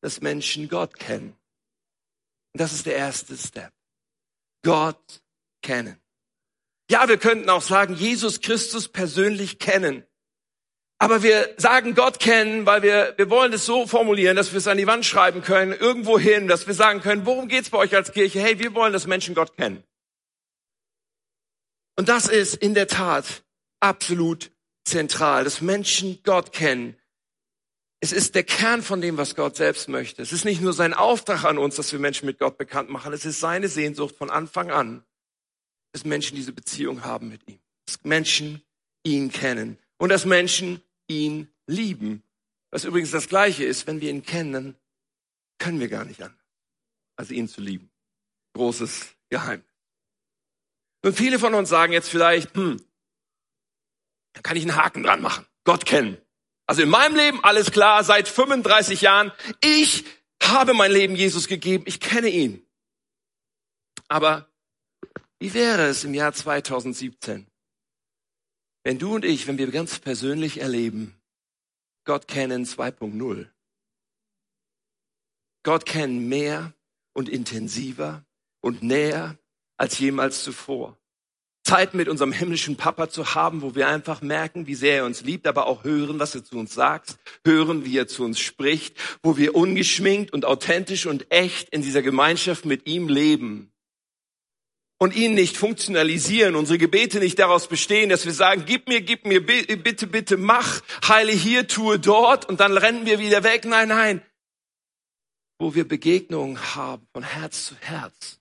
[0.01, 1.36] dass Menschen Gott kennen.
[2.53, 3.73] Und das ist der erste Step.
[4.62, 5.23] Gott
[5.63, 5.99] kennen.
[6.89, 10.04] Ja, wir könnten auch sagen, Jesus Christus persönlich kennen.
[10.97, 14.67] Aber wir sagen Gott kennen, weil wir, wir wollen es so formulieren, dass wir es
[14.67, 17.95] an die Wand schreiben können, irgendwo hin, dass wir sagen können, worum geht's bei euch
[17.95, 18.41] als Kirche?
[18.41, 19.84] Hey, wir wollen, dass Menschen Gott kennen.
[21.95, 23.43] Und das ist in der Tat
[23.80, 24.52] absolut
[24.84, 26.97] zentral, dass Menschen Gott kennen.
[28.02, 30.21] Es ist der Kern von dem, was Gott selbst möchte.
[30.21, 33.13] Es ist nicht nur sein Auftrag an uns, dass wir Menschen mit Gott bekannt machen.
[33.13, 35.04] Es ist seine Sehnsucht von Anfang an,
[35.91, 37.60] dass Menschen diese Beziehung haben mit ihm.
[37.86, 38.62] Dass Menschen
[39.04, 42.23] ihn kennen und dass Menschen ihn lieben.
[42.71, 44.75] Was übrigens das Gleiche ist, wenn wir ihn kennen, dann
[45.58, 46.38] können wir gar nicht an,
[47.15, 47.89] als ihn zu lieben.
[48.54, 49.65] Großes Geheimnis.
[51.02, 52.84] Und viele von uns sagen jetzt vielleicht, hm,
[54.34, 55.45] da kann ich einen Haken dran machen.
[55.63, 56.17] Gott kennen.
[56.65, 59.32] Also in meinem Leben alles klar, seit 35 Jahren.
[59.62, 60.06] Ich
[60.43, 61.84] habe mein Leben Jesus gegeben.
[61.88, 62.65] Ich kenne ihn.
[64.08, 64.48] Aber
[65.39, 67.47] wie wäre es im Jahr 2017,
[68.84, 71.15] wenn du und ich, wenn wir ganz persönlich erleben,
[72.06, 73.47] Gott kennen 2.0.
[75.63, 76.73] Gott kennen mehr
[77.13, 78.25] und intensiver
[78.62, 79.38] und näher
[79.78, 80.97] als jemals zuvor.
[81.63, 85.21] Zeit mit unserem himmlischen Papa zu haben, wo wir einfach merken, wie sehr er uns
[85.21, 88.97] liebt, aber auch hören, was er zu uns sagt, hören, wie er zu uns spricht,
[89.21, 93.71] wo wir ungeschminkt und authentisch und echt in dieser Gemeinschaft mit ihm leben
[94.99, 99.25] und ihn nicht funktionalisieren, unsere Gebete nicht daraus bestehen, dass wir sagen, gib mir, gib
[99.25, 103.65] mir, bitte, bitte, mach, heile hier, tue dort und dann rennen wir wieder weg.
[103.65, 104.21] Nein, nein.
[105.59, 108.39] wo wir Begegnungen haben von Herz zu Herz,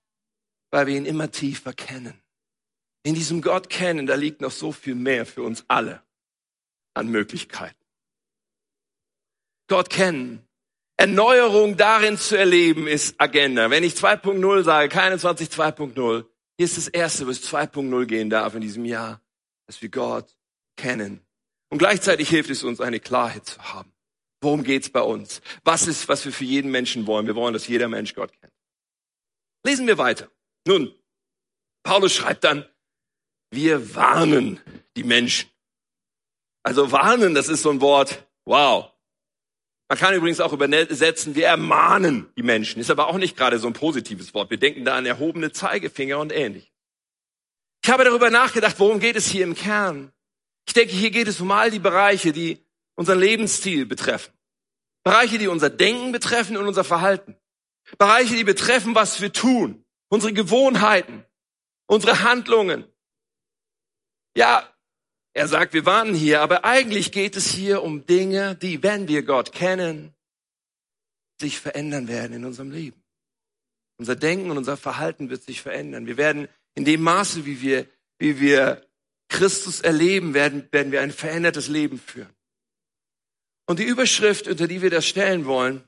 [0.71, 2.15] weil wir ihn immer tiefer kennen.
[3.03, 6.03] In diesem Gott kennen, da liegt noch so viel mehr für uns alle
[6.95, 7.75] an Möglichkeiten.
[9.69, 10.45] Gott kennen.
[10.97, 13.71] Erneuerung darin zu erleben ist Agenda.
[13.71, 16.25] Wenn ich 2.0 sage, keine 20 2.0,
[16.59, 19.23] hier ist das Erste, was 2.0 gehen darf in diesem Jahr,
[19.67, 20.37] dass wir Gott
[20.77, 21.25] kennen.
[21.71, 23.93] Und gleichzeitig hilft es uns, eine Klarheit zu haben.
[24.41, 25.41] Worum geht's bei uns?
[25.63, 27.27] Was ist, was wir für jeden Menschen wollen?
[27.27, 28.53] Wir wollen, dass jeder Mensch Gott kennt.
[29.65, 30.31] Lesen wir weiter.
[30.67, 30.93] Nun,
[31.85, 32.69] Paulus schreibt dann,
[33.51, 34.61] wir warnen
[34.97, 35.49] die Menschen.
[36.65, 38.93] Also warnen, das ist so ein Wort, wow.
[39.89, 42.81] Man kann übrigens auch übersetzen, wir ermahnen die Menschen.
[42.81, 44.51] Ist aber auch nicht gerade so ein positives Wort.
[44.51, 46.73] Wir denken da an erhobene Zeigefinger und ähnlich.
[47.83, 50.13] Ich habe darüber nachgedacht, worum geht es hier im Kern?
[50.67, 52.63] Ich denke, hier geht es um all die Bereiche, die
[52.97, 54.35] unseren Lebensstil betreffen.
[55.05, 57.37] Bereiche, die unser Denken betreffen und unser Verhalten.
[57.97, 59.87] Bereiche, die betreffen, was wir tun.
[60.11, 61.25] Unsere Gewohnheiten.
[61.87, 62.85] Unsere Handlungen.
[64.37, 64.69] Ja,
[65.35, 69.23] er sagt, wir warnen hier, aber eigentlich geht es hier um Dinge, die, wenn wir
[69.23, 70.15] Gott kennen,
[71.41, 73.03] sich verändern werden in unserem Leben.
[73.99, 76.07] Unser Denken und unser Verhalten wird sich verändern.
[76.07, 77.87] Wir werden in dem Maße, wie wir,
[78.19, 78.87] wie wir
[79.29, 82.35] Christus erleben, werden, werden wir ein verändertes Leben führen.
[83.67, 85.87] Und die Überschrift, unter die wir das stellen wollen,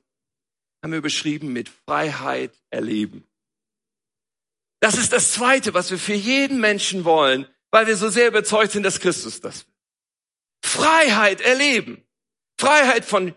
[0.83, 3.27] haben wir beschrieben mit Freiheit erleben.
[4.81, 8.73] Das ist das Zweite, was wir für jeden Menschen wollen, weil wir so sehr überzeugt
[8.73, 9.75] sind, dass Christus das will.
[10.63, 12.05] Freiheit erleben.
[12.59, 13.35] Freiheit von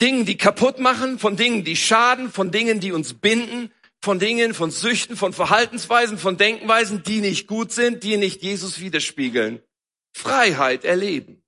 [0.00, 4.54] Dingen, die kaputt machen, von Dingen, die schaden, von Dingen, die uns binden, von Dingen,
[4.54, 9.60] von Süchten, von Verhaltensweisen, von Denkweisen, die nicht gut sind, die nicht Jesus widerspiegeln.
[10.14, 11.42] Freiheit erleben.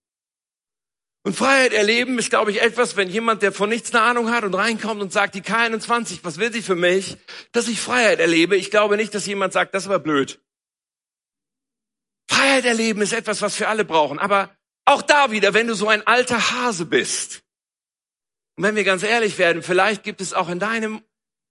[1.25, 4.43] Und Freiheit erleben ist, glaube ich, etwas, wenn jemand, der von nichts eine Ahnung hat
[4.45, 7.17] und reinkommt und sagt, die K21, was will sie für mich?
[7.53, 8.57] Dass ich Freiheit erlebe.
[8.57, 10.41] Ich glaube nicht, dass jemand sagt, das war blöd.
[12.29, 14.19] Freiheit erleben ist etwas, was wir alle brauchen.
[14.19, 14.55] Aber
[14.85, 17.43] auch da wieder, wenn du so ein alter Hase bist,
[18.57, 21.03] und wenn wir ganz ehrlich werden, vielleicht gibt es auch in deinem,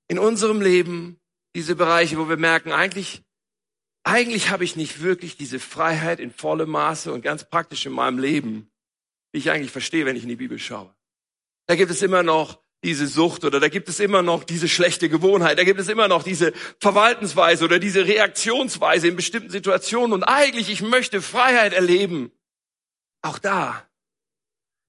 [0.08, 1.20] in unserem Leben
[1.56, 3.24] diese Bereiche, wo wir merken, eigentlich,
[4.04, 8.20] eigentlich habe ich nicht wirklich diese Freiheit in vollem Maße und ganz praktisch in meinem
[8.20, 8.72] Leben,
[9.34, 10.94] die ich eigentlich verstehe, wenn ich in die Bibel schaue.
[11.68, 15.08] Da gibt es immer noch diese Sucht oder da gibt es immer noch diese schlechte
[15.08, 20.24] Gewohnheit, da gibt es immer noch diese Verwaltensweise oder diese Reaktionsweise in bestimmten Situationen und
[20.24, 22.32] eigentlich, ich möchte Freiheit erleben.
[23.22, 23.88] Auch da.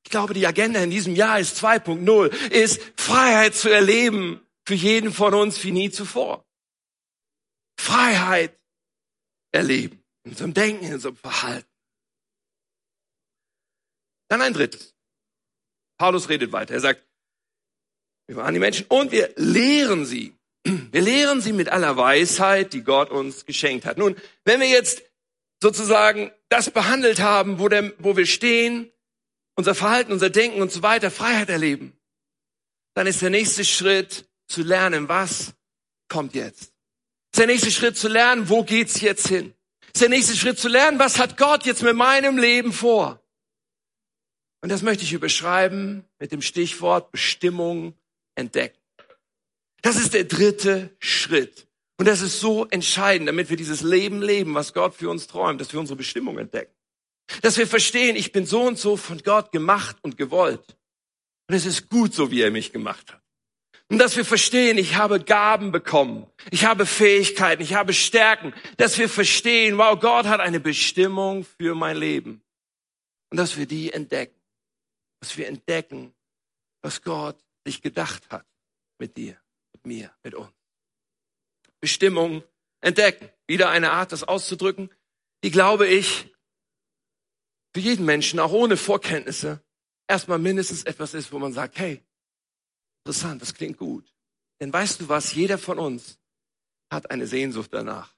[0.05, 5.13] Ich glaube, die Agenda in diesem Jahr ist 2.0, ist Freiheit zu erleben für jeden
[5.13, 6.47] von uns wie nie zuvor.
[7.79, 8.59] Freiheit
[9.53, 11.69] erleben in unserem Denken, in unserem Verhalten.
[14.29, 14.95] Dann ein drittes.
[15.99, 16.75] Paulus redet weiter.
[16.75, 17.07] Er sagt,
[18.27, 20.35] wir waren die Menschen und wir lehren sie.
[20.65, 23.99] Wir lehren sie mit aller Weisheit, die Gott uns geschenkt hat.
[23.99, 25.03] Nun, wenn wir jetzt
[25.61, 28.91] sozusagen das behandelt haben, wo, der, wo wir stehen,
[29.57, 31.97] unser Verhalten, unser Denken und so weiter, Freiheit erleben,
[32.95, 35.55] dann ist der nächste Schritt zu lernen, was
[36.09, 36.73] kommt jetzt.
[37.33, 39.55] Ist der nächste Schritt zu lernen, wo geht's jetzt hin?
[39.95, 43.23] Ist der nächste Schritt zu lernen, was hat Gott jetzt mit meinem Leben vor?
[44.63, 47.95] Und das möchte ich überschreiben mit dem Stichwort Bestimmung
[48.35, 48.79] entdecken.
[49.83, 51.67] Das ist der dritte Schritt.
[51.99, 55.61] Und das ist so entscheidend, damit wir dieses Leben leben, was Gott für uns träumt,
[55.61, 56.73] dass wir unsere Bestimmung entdecken.
[57.43, 60.77] Dass wir verstehen, ich bin so und so von Gott gemacht und gewollt.
[61.49, 63.23] Und es ist gut so, wie er mich gemacht hat.
[63.89, 68.97] Und dass wir verstehen, ich habe Gaben bekommen, ich habe Fähigkeiten, ich habe Stärken, dass
[68.99, 72.43] wir verstehen, wow, Gott hat eine Bestimmung für mein Leben.
[73.31, 74.41] Und dass wir die entdecken.
[75.21, 76.15] Dass wir entdecken,
[76.81, 78.47] was Gott sich gedacht hat
[78.99, 79.41] mit dir,
[79.73, 80.53] mit mir, mit uns.
[81.81, 82.43] Bestimmung
[82.81, 83.29] entdecken.
[83.47, 84.91] Wieder eine Art, das auszudrücken,
[85.45, 86.33] die, glaube ich,
[87.75, 89.63] für jeden Menschen, auch ohne Vorkenntnisse,
[90.09, 92.03] erstmal mindestens etwas ist, wo man sagt, hey,
[93.05, 94.15] interessant, das klingt gut.
[94.61, 96.19] Denn weißt du was, jeder von uns
[96.91, 98.15] hat eine Sehnsucht danach,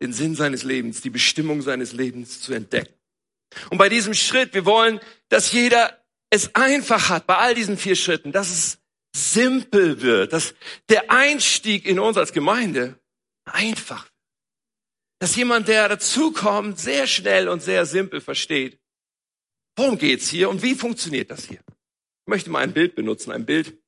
[0.00, 2.94] den Sinn seines Lebens, die Bestimmung seines Lebens zu entdecken.
[3.70, 6.01] Und bei diesem Schritt, wir wollen, dass jeder
[6.32, 8.78] es einfach hat bei all diesen vier Schritten, dass es
[9.14, 10.54] simpel wird, dass
[10.88, 12.98] der Einstieg in uns als Gemeinde
[13.44, 14.12] einfach wird.
[15.20, 18.80] Dass jemand, der dazukommt, sehr schnell und sehr simpel versteht,
[19.76, 21.60] worum geht's hier und wie funktioniert das hier.
[21.60, 23.78] Ich möchte mal ein Bild benutzen, ein Bild,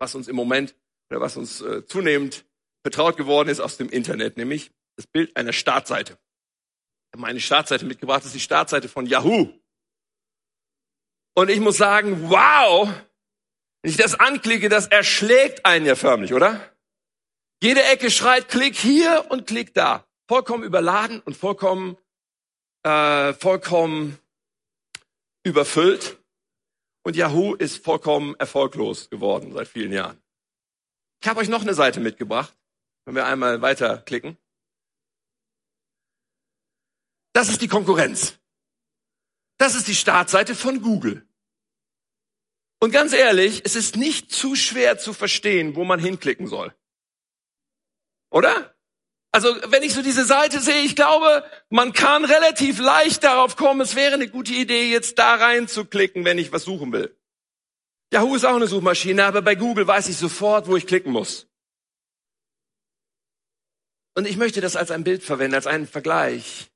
[0.00, 0.74] was uns im Moment
[1.10, 2.46] oder was uns äh, zunehmend
[2.82, 6.14] vertraut geworden ist aus dem Internet, nämlich das Bild einer Startseite.
[6.14, 9.52] Ich habe meine Startseite mitgebracht, das ist die Startseite von Yahoo.
[11.34, 12.88] Und ich muss sagen, wow,
[13.82, 16.74] Wenn ich das anklicke, das erschlägt einen ja förmlich, oder?
[17.62, 20.06] Jede Ecke schreit Klick hier und Klick da.
[20.26, 21.98] Vollkommen überladen und vollkommen,
[22.82, 24.18] äh, vollkommen
[25.42, 26.18] überfüllt.
[27.02, 30.18] Und Yahoo ist vollkommen erfolglos geworden seit vielen Jahren.
[31.22, 32.56] Ich habe euch noch eine Seite mitgebracht.
[33.04, 34.38] Wenn wir einmal weiterklicken.
[37.34, 38.38] Das ist die Konkurrenz.
[39.64, 41.26] Das ist die Startseite von Google.
[42.80, 46.74] Und ganz ehrlich, es ist nicht zu schwer zu verstehen, wo man hinklicken soll.
[48.30, 48.76] Oder?
[49.32, 53.80] Also, wenn ich so diese Seite sehe, ich glaube, man kann relativ leicht darauf kommen,
[53.80, 57.18] es wäre eine gute Idee, jetzt da reinzuklicken, wenn ich was suchen will.
[58.12, 61.48] Yahoo ist auch eine Suchmaschine, aber bei Google weiß ich sofort, wo ich klicken muss.
[64.14, 66.70] Und ich möchte das als ein Bild verwenden, als einen Vergleich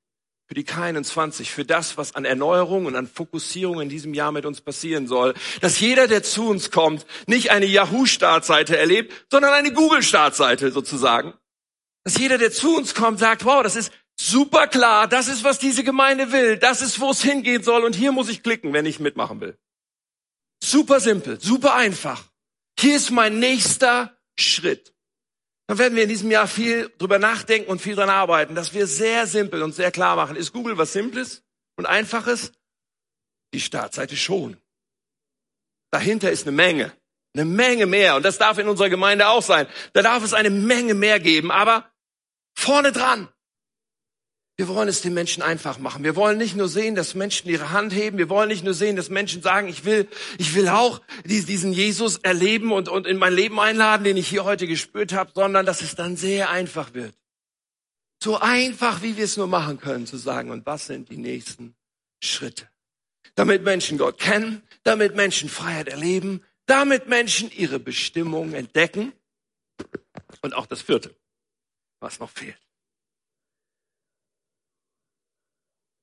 [0.49, 4.47] für die K21, für das, was an Erneuerung und an Fokussierung in diesem Jahr mit
[4.47, 5.35] uns passieren soll.
[5.61, 11.35] Dass jeder, der zu uns kommt, nicht eine Yahoo-Startseite erlebt, sondern eine Google-Startseite sozusagen.
[12.05, 15.59] Dass jeder, der zu uns kommt, sagt, wow, das ist super klar, das ist, was
[15.59, 18.87] diese Gemeinde will, das ist, wo es hingehen soll und hier muss ich klicken, wenn
[18.87, 19.59] ich mitmachen will.
[20.65, 22.25] Super simpel, super einfach.
[22.81, 24.95] Hier ist mein nächster Schritt
[25.69, 28.87] dann werden wir in diesem Jahr viel drüber nachdenken und viel dran arbeiten, dass wir
[28.87, 30.35] sehr simpel und sehr klar machen.
[30.35, 31.43] Ist Google was Simples
[31.77, 32.53] und Einfaches?
[33.53, 34.57] Die Startseite schon.
[35.91, 36.93] Dahinter ist eine Menge,
[37.35, 38.17] eine Menge mehr.
[38.17, 39.67] Und das darf in unserer Gemeinde auch sein.
[39.93, 41.51] Da darf es eine Menge mehr geben.
[41.51, 41.91] Aber
[42.55, 43.29] vorne dran
[44.59, 46.03] wir wollen es den Menschen einfach machen.
[46.03, 48.19] Wir wollen nicht nur sehen, dass Menschen ihre Hand heben.
[48.19, 52.19] Wir wollen nicht nur sehen, dass Menschen sagen, ich will, ich will auch diesen Jesus
[52.19, 55.81] erleben und, und in mein Leben einladen, den ich hier heute gespürt habe, sondern dass
[55.81, 57.15] es dann sehr einfach wird.
[58.21, 61.77] So einfach, wie wir es nur machen können, zu sagen, und was sind die nächsten
[62.21, 62.69] Schritte?
[63.37, 69.13] Damit Menschen Gott kennen, damit Menschen Freiheit erleben, damit Menschen ihre Bestimmung entdecken.
[70.41, 71.15] Und auch das vierte,
[72.01, 72.59] was noch fehlt.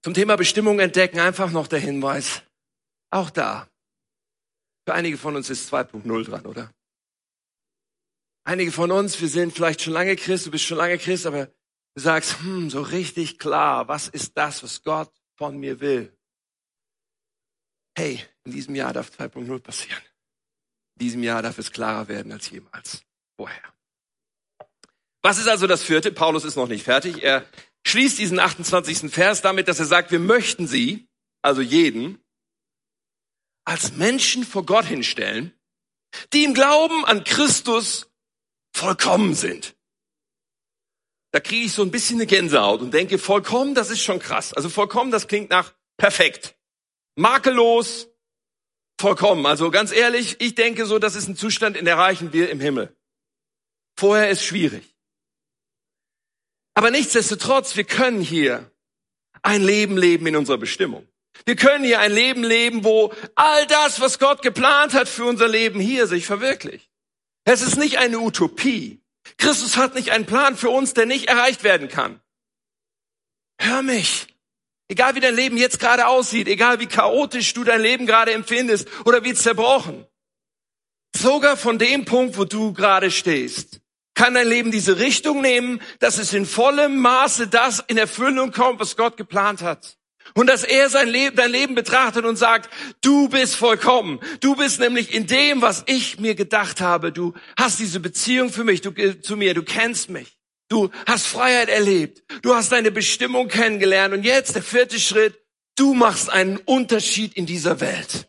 [0.06, 2.44] Zum Thema Bestimmung entdecken einfach noch der Hinweis.
[3.10, 3.68] Auch da.
[4.86, 6.72] Für einige von uns ist 2.0 dran, oder?
[8.44, 11.48] Einige von uns, wir sind vielleicht schon lange Christ, du bist schon lange Christ, aber
[11.48, 16.15] du sagst, hm, so richtig klar, was ist das, was Gott von mir will?
[17.98, 20.04] Hey, in diesem Jahr darf 2.0 passieren.
[21.00, 23.04] In diesem Jahr darf es klarer werden als jemals
[23.36, 23.74] vorher.
[25.24, 26.12] Was ist also das vierte?
[26.12, 27.24] Paulus ist noch nicht fertig.
[27.24, 27.44] Er
[27.86, 29.12] schließt diesen 28.
[29.12, 31.08] Vers damit, dass er sagt, wir möchten sie,
[31.41, 32.24] also jeden,
[33.65, 35.54] als Menschen vor Gott hinstellen,
[36.34, 38.12] die im Glauben an Christus
[38.74, 39.76] vollkommen sind.
[41.32, 44.54] Da kriege ich so ein bisschen eine Gänsehaut und denke, vollkommen, das ist schon krass.
[44.54, 46.58] Also vollkommen, das klingt nach perfekt.
[47.15, 48.08] Makellos,
[49.00, 49.45] vollkommen.
[49.45, 52.95] Also ganz ehrlich, ich denke so, das ist ein Zustand, den erreichen wir im Himmel.
[53.98, 54.95] Vorher ist schwierig.
[56.76, 58.70] Aber nichtsdestotrotz, wir können hier
[59.42, 61.08] ein Leben leben in unserer Bestimmung.
[61.46, 65.48] Wir können hier ein Leben leben, wo all das, was Gott geplant hat für unser
[65.48, 66.90] Leben hier, sich verwirklicht.
[67.46, 69.02] Es ist nicht eine Utopie.
[69.38, 72.22] Christus hat nicht einen Plan für uns, der nicht erreicht werden kann.
[73.60, 74.28] Hör mich.
[74.88, 78.88] Egal wie dein Leben jetzt gerade aussieht, egal wie chaotisch du dein Leben gerade empfindest
[79.06, 80.06] oder wie zerbrochen.
[81.16, 83.82] Sogar von dem Punkt, wo du gerade stehst,
[84.15, 88.80] kann dein Leben diese Richtung nehmen, dass es in vollem Maße das in Erfüllung kommt,
[88.80, 89.97] was Gott geplant hat.
[90.34, 92.69] Und dass er sein Leben, dein Leben betrachtet und sagt,
[93.01, 94.19] du bist vollkommen.
[94.39, 97.12] Du bist nämlich in dem, was ich mir gedacht habe.
[97.12, 100.38] Du hast diese Beziehung für mich, du, zu mir, du kennst mich.
[100.67, 102.23] Du hast Freiheit erlebt.
[102.41, 104.13] Du hast deine Bestimmung kennengelernt.
[104.15, 105.39] Und jetzt der vierte Schritt.
[105.75, 108.28] Du machst einen Unterschied in dieser Welt.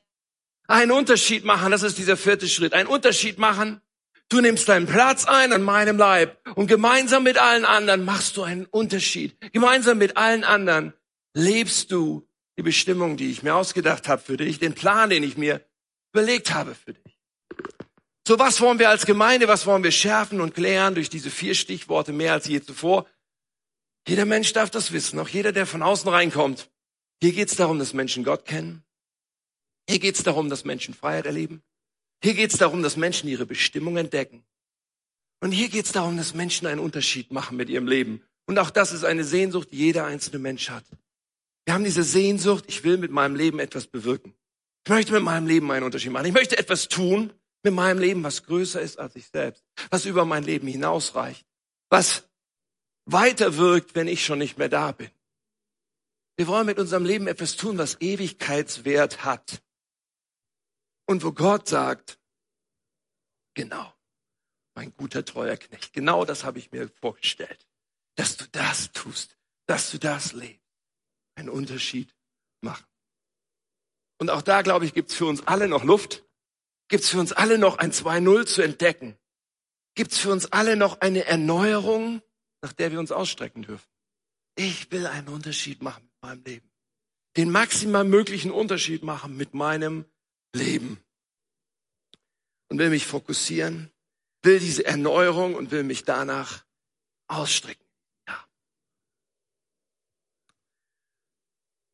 [0.69, 2.75] Einen Unterschied machen, das ist dieser vierte Schritt.
[2.75, 3.81] Einen Unterschied machen
[4.29, 8.43] Du nimmst deinen Platz ein an meinem Leib und gemeinsam mit allen anderen machst du
[8.43, 9.37] einen Unterschied.
[9.53, 10.95] Gemeinsam mit allen anderen
[11.35, 15.37] lebst du die Bestimmung, die ich mir ausgedacht habe für dich, den Plan, den ich
[15.37, 15.65] mir
[16.13, 17.19] überlegt habe für dich.
[18.27, 21.55] So was wollen wir als Gemeinde, was wollen wir schärfen und klären durch diese vier
[21.55, 23.07] Stichworte mehr als je zuvor?
[24.09, 26.69] Jeder Mensch darf das wissen, auch jeder, der von außen reinkommt.
[27.23, 28.83] Hier geht es darum, dass Menschen Gott kennen.
[29.89, 31.63] Hier geht es darum, dass Menschen Freiheit erleben.
[32.23, 34.45] Hier geht es darum, dass Menschen ihre Bestimmung entdecken.
[35.41, 38.23] Und hier geht es darum, dass Menschen einen Unterschied machen mit ihrem Leben.
[38.47, 40.85] Und auch das ist eine Sehnsucht, die jeder einzelne Mensch hat.
[41.65, 44.35] Wir haben diese Sehnsucht, ich will mit meinem Leben etwas bewirken.
[44.85, 46.27] Ich möchte mit meinem Leben einen Unterschied machen.
[46.27, 47.33] Ich möchte etwas tun
[47.65, 51.45] mit meinem Leben, was größer ist als ich selbst, was über mein Leben hinausreicht,
[51.91, 52.29] was
[53.05, 55.11] weiter wirkt, wenn ich schon nicht mehr da bin.
[56.37, 59.63] Wir wollen mit unserem Leben etwas tun, was Ewigkeitswert hat.
[61.07, 62.19] Und wo Gott sagt,
[63.57, 63.91] Genau.
[64.75, 65.95] Mein guter, treuer Knecht.
[65.95, 67.67] Genau das habe ich mir vorgestellt.
[68.15, 69.37] Dass du das tust,
[69.67, 70.63] dass du das lebst.
[71.37, 72.15] Einen Unterschied
[72.61, 72.87] machen.
[74.19, 76.25] Und auch da, glaube ich, gibt es für uns alle noch Luft.
[76.89, 79.19] Gibt es für uns alle noch ein 2-0 zu entdecken.
[79.95, 82.23] Gibt es für uns alle noch eine Erneuerung,
[82.61, 83.89] nach der wir uns ausstrecken dürfen.
[84.55, 86.71] Ich will einen Unterschied machen mit meinem Leben.
[87.37, 90.05] Den maximal möglichen Unterschied machen mit meinem
[90.57, 90.99] Leben.
[92.69, 93.93] Und will mich fokussieren,
[94.43, 96.65] will diese Erneuerung und will mich danach
[97.29, 97.87] ausstrecken.
[98.29, 98.49] Ja.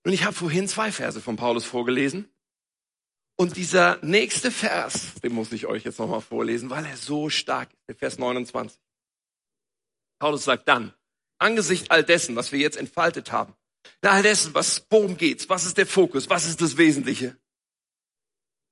[0.04, 2.28] Und ich habe vorhin zwei Verse von Paulus vorgelesen.
[3.36, 7.72] Und dieser nächste Vers, den muss ich euch jetzt nochmal vorlesen, weil er so stark
[7.72, 8.78] ist, der Vers 29.
[10.18, 10.94] Paulus sagt dann,
[11.38, 13.54] angesichts all dessen, was wir jetzt entfaltet haben,
[14.02, 17.36] all dessen, was, worum geht's, was ist der Fokus, was ist das Wesentliche?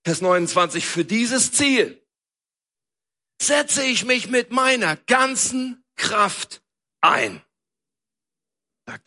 [0.04, 2.00] Vers 29, für dieses Ziel
[3.40, 6.62] setze ich mich mit meiner ganzen Kraft
[7.00, 7.42] ein.
[8.86, 9.00] Er.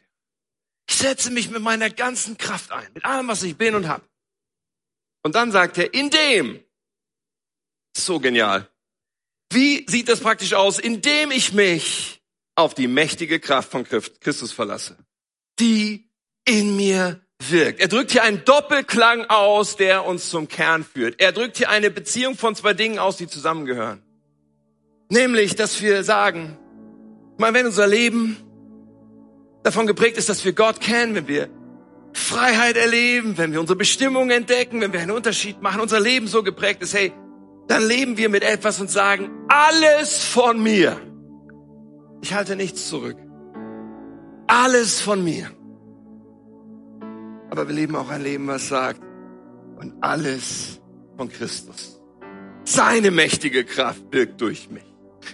[0.88, 4.08] Ich setze mich mit meiner ganzen Kraft ein, mit allem, was ich bin und hab.
[5.24, 6.64] Und dann sagt er, in dem,
[7.96, 8.70] so genial.
[9.52, 10.80] Wie sieht das praktisch aus?
[10.80, 12.22] Indem ich mich
[12.56, 14.98] auf die mächtige Kraft von Christus verlasse,
[15.60, 16.10] die
[16.46, 17.80] in mir wirkt.
[17.80, 21.20] Er drückt hier einen Doppelklang aus, der uns zum Kern führt.
[21.20, 24.02] Er drückt hier eine Beziehung von zwei Dingen aus, die zusammengehören.
[25.10, 26.58] Nämlich, dass wir sagen,
[27.38, 28.38] ich wenn unser Leben
[29.64, 31.50] davon geprägt ist, dass wir Gott kennen, wenn wir
[32.14, 36.44] Freiheit erleben, wenn wir unsere Bestimmung entdecken, wenn wir einen Unterschied machen, unser Leben so
[36.44, 37.12] geprägt ist, hey,
[37.68, 41.00] dann leben wir mit etwas und sagen, alles von mir.
[42.22, 43.18] Ich halte nichts zurück.
[44.48, 45.52] Alles von mir.
[47.54, 49.00] Aber wir leben auch ein Leben, was sagt,
[49.78, 50.82] und alles
[51.16, 52.02] von Christus.
[52.64, 54.82] Seine mächtige Kraft wirkt durch mich.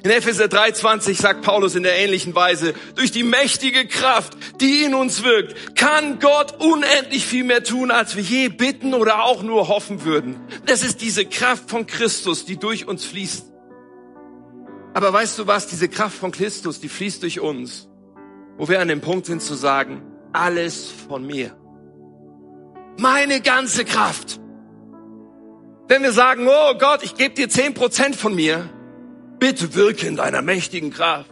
[0.04, 4.96] In Epheser 3,20 sagt Paulus in der ähnlichen Weise, durch die mächtige Kraft, die in
[4.96, 9.70] uns wirkt, kann Gott unendlich viel mehr tun, als wir je bitten oder auch nur
[9.70, 10.42] hoffen würden.
[10.66, 13.46] Das ist diese Kraft von Christus, die durch uns fließt.
[14.94, 17.88] Aber weißt du was, diese Kraft von Christus, die fließt durch uns,
[18.58, 20.02] wo wir an dem Punkt sind zu sagen,
[20.34, 21.56] alles von mir.
[23.00, 24.42] Meine ganze Kraft.
[25.88, 28.70] Wenn wir sagen, oh Gott, ich gebe dir zehn Prozent von mir,
[29.40, 31.32] bitte wirke in deiner mächtigen Kraft,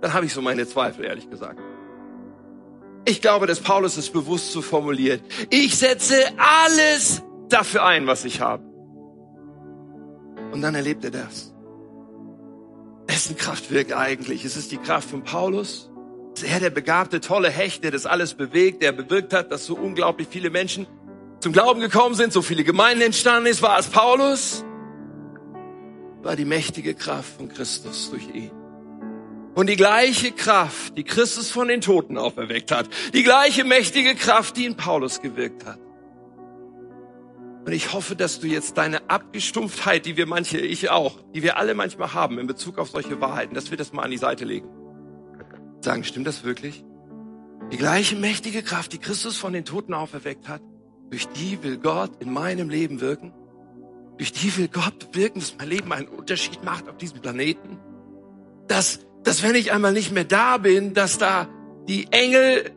[0.00, 1.60] dann habe ich so meine Zweifel, ehrlich gesagt.
[3.04, 5.22] Ich glaube, dass Paulus es bewusst so formuliert.
[5.50, 8.64] Ich setze alles dafür ein, was ich habe.
[10.52, 11.54] Und dann erlebt er das.
[13.06, 14.46] Wessen Kraft wirkt eigentlich?
[14.46, 15.90] Ist es die Kraft von Paulus?
[16.42, 20.28] Er der begabte, tolle Hecht, der das alles bewegt, der bewirkt hat, dass so unglaublich
[20.30, 20.86] viele Menschen
[21.40, 23.62] zum Glauben gekommen sind, so viele Gemeinden entstanden ist?
[23.62, 24.64] War es Paulus?
[26.22, 28.50] war die mächtige Kraft von Christus durch ihn.
[29.54, 34.56] Und die gleiche Kraft, die Christus von den Toten auferweckt hat, die gleiche mächtige Kraft,
[34.56, 35.78] die in Paulus gewirkt hat.
[37.66, 41.58] Und ich hoffe, dass du jetzt deine Abgestumpftheit, die wir manche, ich auch, die wir
[41.58, 44.44] alle manchmal haben in Bezug auf solche Wahrheiten, dass wir das mal an die Seite
[44.44, 44.68] legen.
[45.80, 46.84] Sagen, stimmt das wirklich?
[47.72, 50.60] Die gleiche mächtige Kraft, die Christus von den Toten auferweckt hat,
[51.10, 53.32] durch die will Gott in meinem Leben wirken?
[54.18, 57.78] Durch die will Gott wirken, dass mein Leben einen Unterschied macht auf diesem Planeten.
[58.68, 61.48] Dass, dass wenn ich einmal nicht mehr da bin, dass da
[61.88, 62.70] die Engel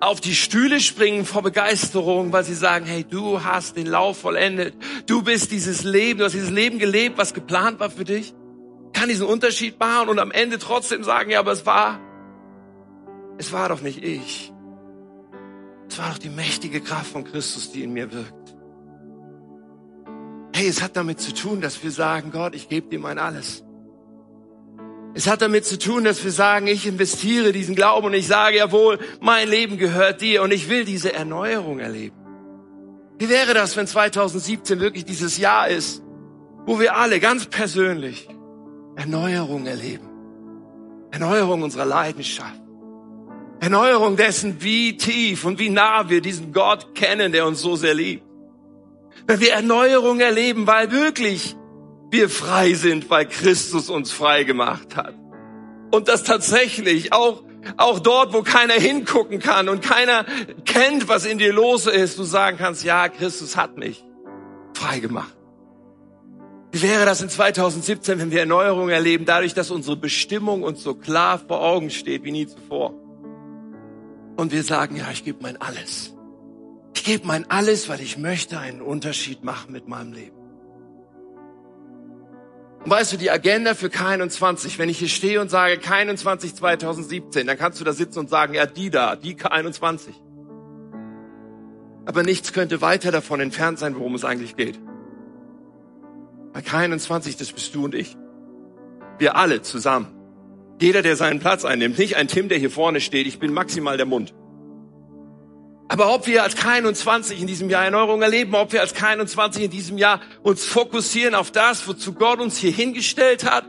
[0.00, 4.74] auf die Stühle springen vor Begeisterung, weil sie sagen, hey, du hast den Lauf vollendet.
[5.06, 8.34] Du bist dieses Leben, du hast dieses Leben gelebt, was geplant war für dich.
[8.92, 12.00] Kann diesen Unterschied machen und am Ende trotzdem sagen, ja, aber es war,
[13.38, 14.52] es war doch nicht ich.
[15.88, 18.56] Es war doch die mächtige Kraft von Christus, die in mir wirkt.
[20.54, 23.64] Hey, es hat damit zu tun, dass wir sagen, Gott, ich gebe dir mein alles.
[25.14, 28.58] Es hat damit zu tun, dass wir sagen, ich investiere diesen Glauben und ich sage,
[28.58, 32.16] jawohl, mein Leben gehört dir und ich will diese Erneuerung erleben.
[33.18, 36.02] Wie wäre das, wenn 2017 wirklich dieses Jahr ist,
[36.66, 38.28] wo wir alle ganz persönlich
[38.96, 40.08] Erneuerung erleben?
[41.10, 42.67] Erneuerung unserer Leidenschaft.
[43.60, 47.94] Erneuerung dessen, wie tief und wie nah wir diesen Gott kennen, der uns so sehr
[47.94, 48.22] liebt.
[49.26, 51.56] Wenn wir Erneuerung erleben, weil wirklich
[52.10, 55.14] wir frei sind, weil Christus uns frei gemacht hat.
[55.90, 57.42] Und das tatsächlich auch,
[57.76, 60.24] auch dort, wo keiner hingucken kann und keiner
[60.64, 64.04] kennt, was in dir los ist, du sagen kannst, ja, Christus hat mich
[64.72, 65.34] frei gemacht.
[66.70, 70.94] Wie wäre das in 2017, wenn wir Erneuerung erleben, dadurch, dass unsere Bestimmung uns so
[70.94, 72.94] klar vor Augen steht wie nie zuvor?
[74.38, 76.14] Und wir sagen, ja, ich gebe mein Alles.
[76.94, 80.36] Ich gebe mein alles, weil ich möchte einen Unterschied machen mit meinem Leben.
[82.84, 87.48] Und weißt du, die Agenda für K21, wenn ich hier stehe und sage K21 2017,
[87.48, 90.10] dann kannst du da sitzen und sagen, ja, die da, die K21.
[92.06, 94.78] Aber nichts könnte weiter davon entfernt sein, worum es eigentlich geht.
[96.52, 98.16] Bei K21, das bist du und ich.
[99.18, 100.17] Wir alle zusammen.
[100.80, 101.98] Jeder, der seinen Platz einnimmt.
[101.98, 103.26] Nicht ein Tim, der hier vorne steht.
[103.26, 104.34] Ich bin maximal der Mund.
[105.88, 109.70] Aber ob wir als K21 in diesem Jahr Erneuerung erleben, ob wir als K21 in
[109.70, 113.64] diesem Jahr uns fokussieren auf das, wozu Gott uns hier hingestellt hat,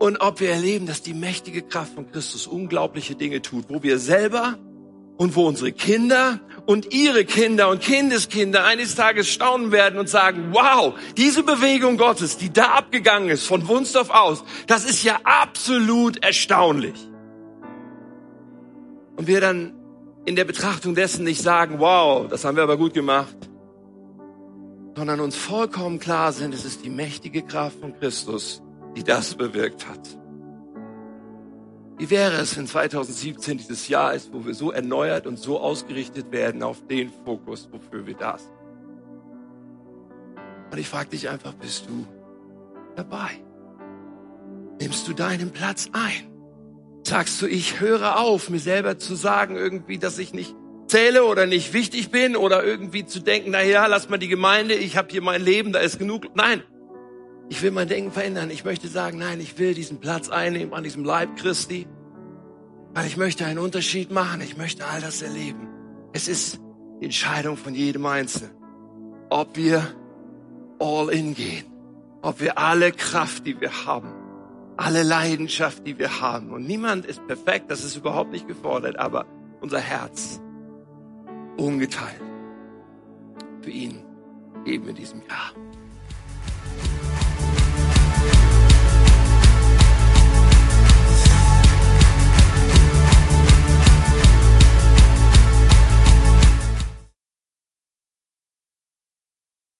[0.00, 3.98] und ob wir erleben, dass die mächtige Kraft von Christus unglaubliche Dinge tut, wo wir
[3.98, 4.58] selber
[5.20, 10.48] und wo unsere Kinder und ihre Kinder und Kindeskinder eines Tages staunen werden und sagen,
[10.52, 16.24] wow, diese Bewegung Gottes, die da abgegangen ist, von Wunstorf aus, das ist ja absolut
[16.24, 16.94] erstaunlich.
[19.16, 19.74] Und wir dann
[20.24, 23.36] in der Betrachtung dessen nicht sagen, wow, das haben wir aber gut gemacht,
[24.96, 28.62] sondern uns vollkommen klar sind, es ist die mächtige Kraft von Christus,
[28.96, 30.19] die das bewirkt hat.
[32.00, 36.32] Wie wäre es, wenn 2017 dieses Jahr ist, wo wir so erneuert und so ausgerichtet
[36.32, 38.54] werden auf den Fokus, wofür wir da sind?
[40.72, 42.06] Und ich frage dich einfach, bist du
[42.96, 43.28] dabei?
[44.80, 46.30] Nimmst du deinen Platz ein?
[47.06, 51.44] Sagst du, ich höre auf, mir selber zu sagen, irgendwie, dass ich nicht zähle oder
[51.44, 55.20] nicht wichtig bin oder irgendwie zu denken, naja, lass mal die Gemeinde, ich habe hier
[55.20, 56.34] mein Leben, da ist genug.
[56.34, 56.62] Nein,
[57.50, 58.48] ich will mein Denken verändern.
[58.48, 61.88] Ich möchte sagen, nein, ich will diesen Platz einnehmen an diesem Leib Christi,
[62.94, 64.40] weil ich möchte einen Unterschied machen.
[64.40, 65.68] Ich möchte all das erleben.
[66.12, 66.60] Es ist
[67.00, 68.52] die Entscheidung von jedem Einzelnen,
[69.30, 69.84] ob wir
[70.78, 71.66] all in gehen,
[72.22, 74.12] ob wir alle Kraft, die wir haben,
[74.76, 76.52] alle Leidenschaft, die wir haben.
[76.52, 79.26] Und niemand ist perfekt, das ist überhaupt nicht gefordert, aber
[79.60, 80.40] unser Herz
[81.56, 82.22] ungeteilt
[83.60, 84.04] für ihn
[84.64, 85.52] geben in diesem Jahr.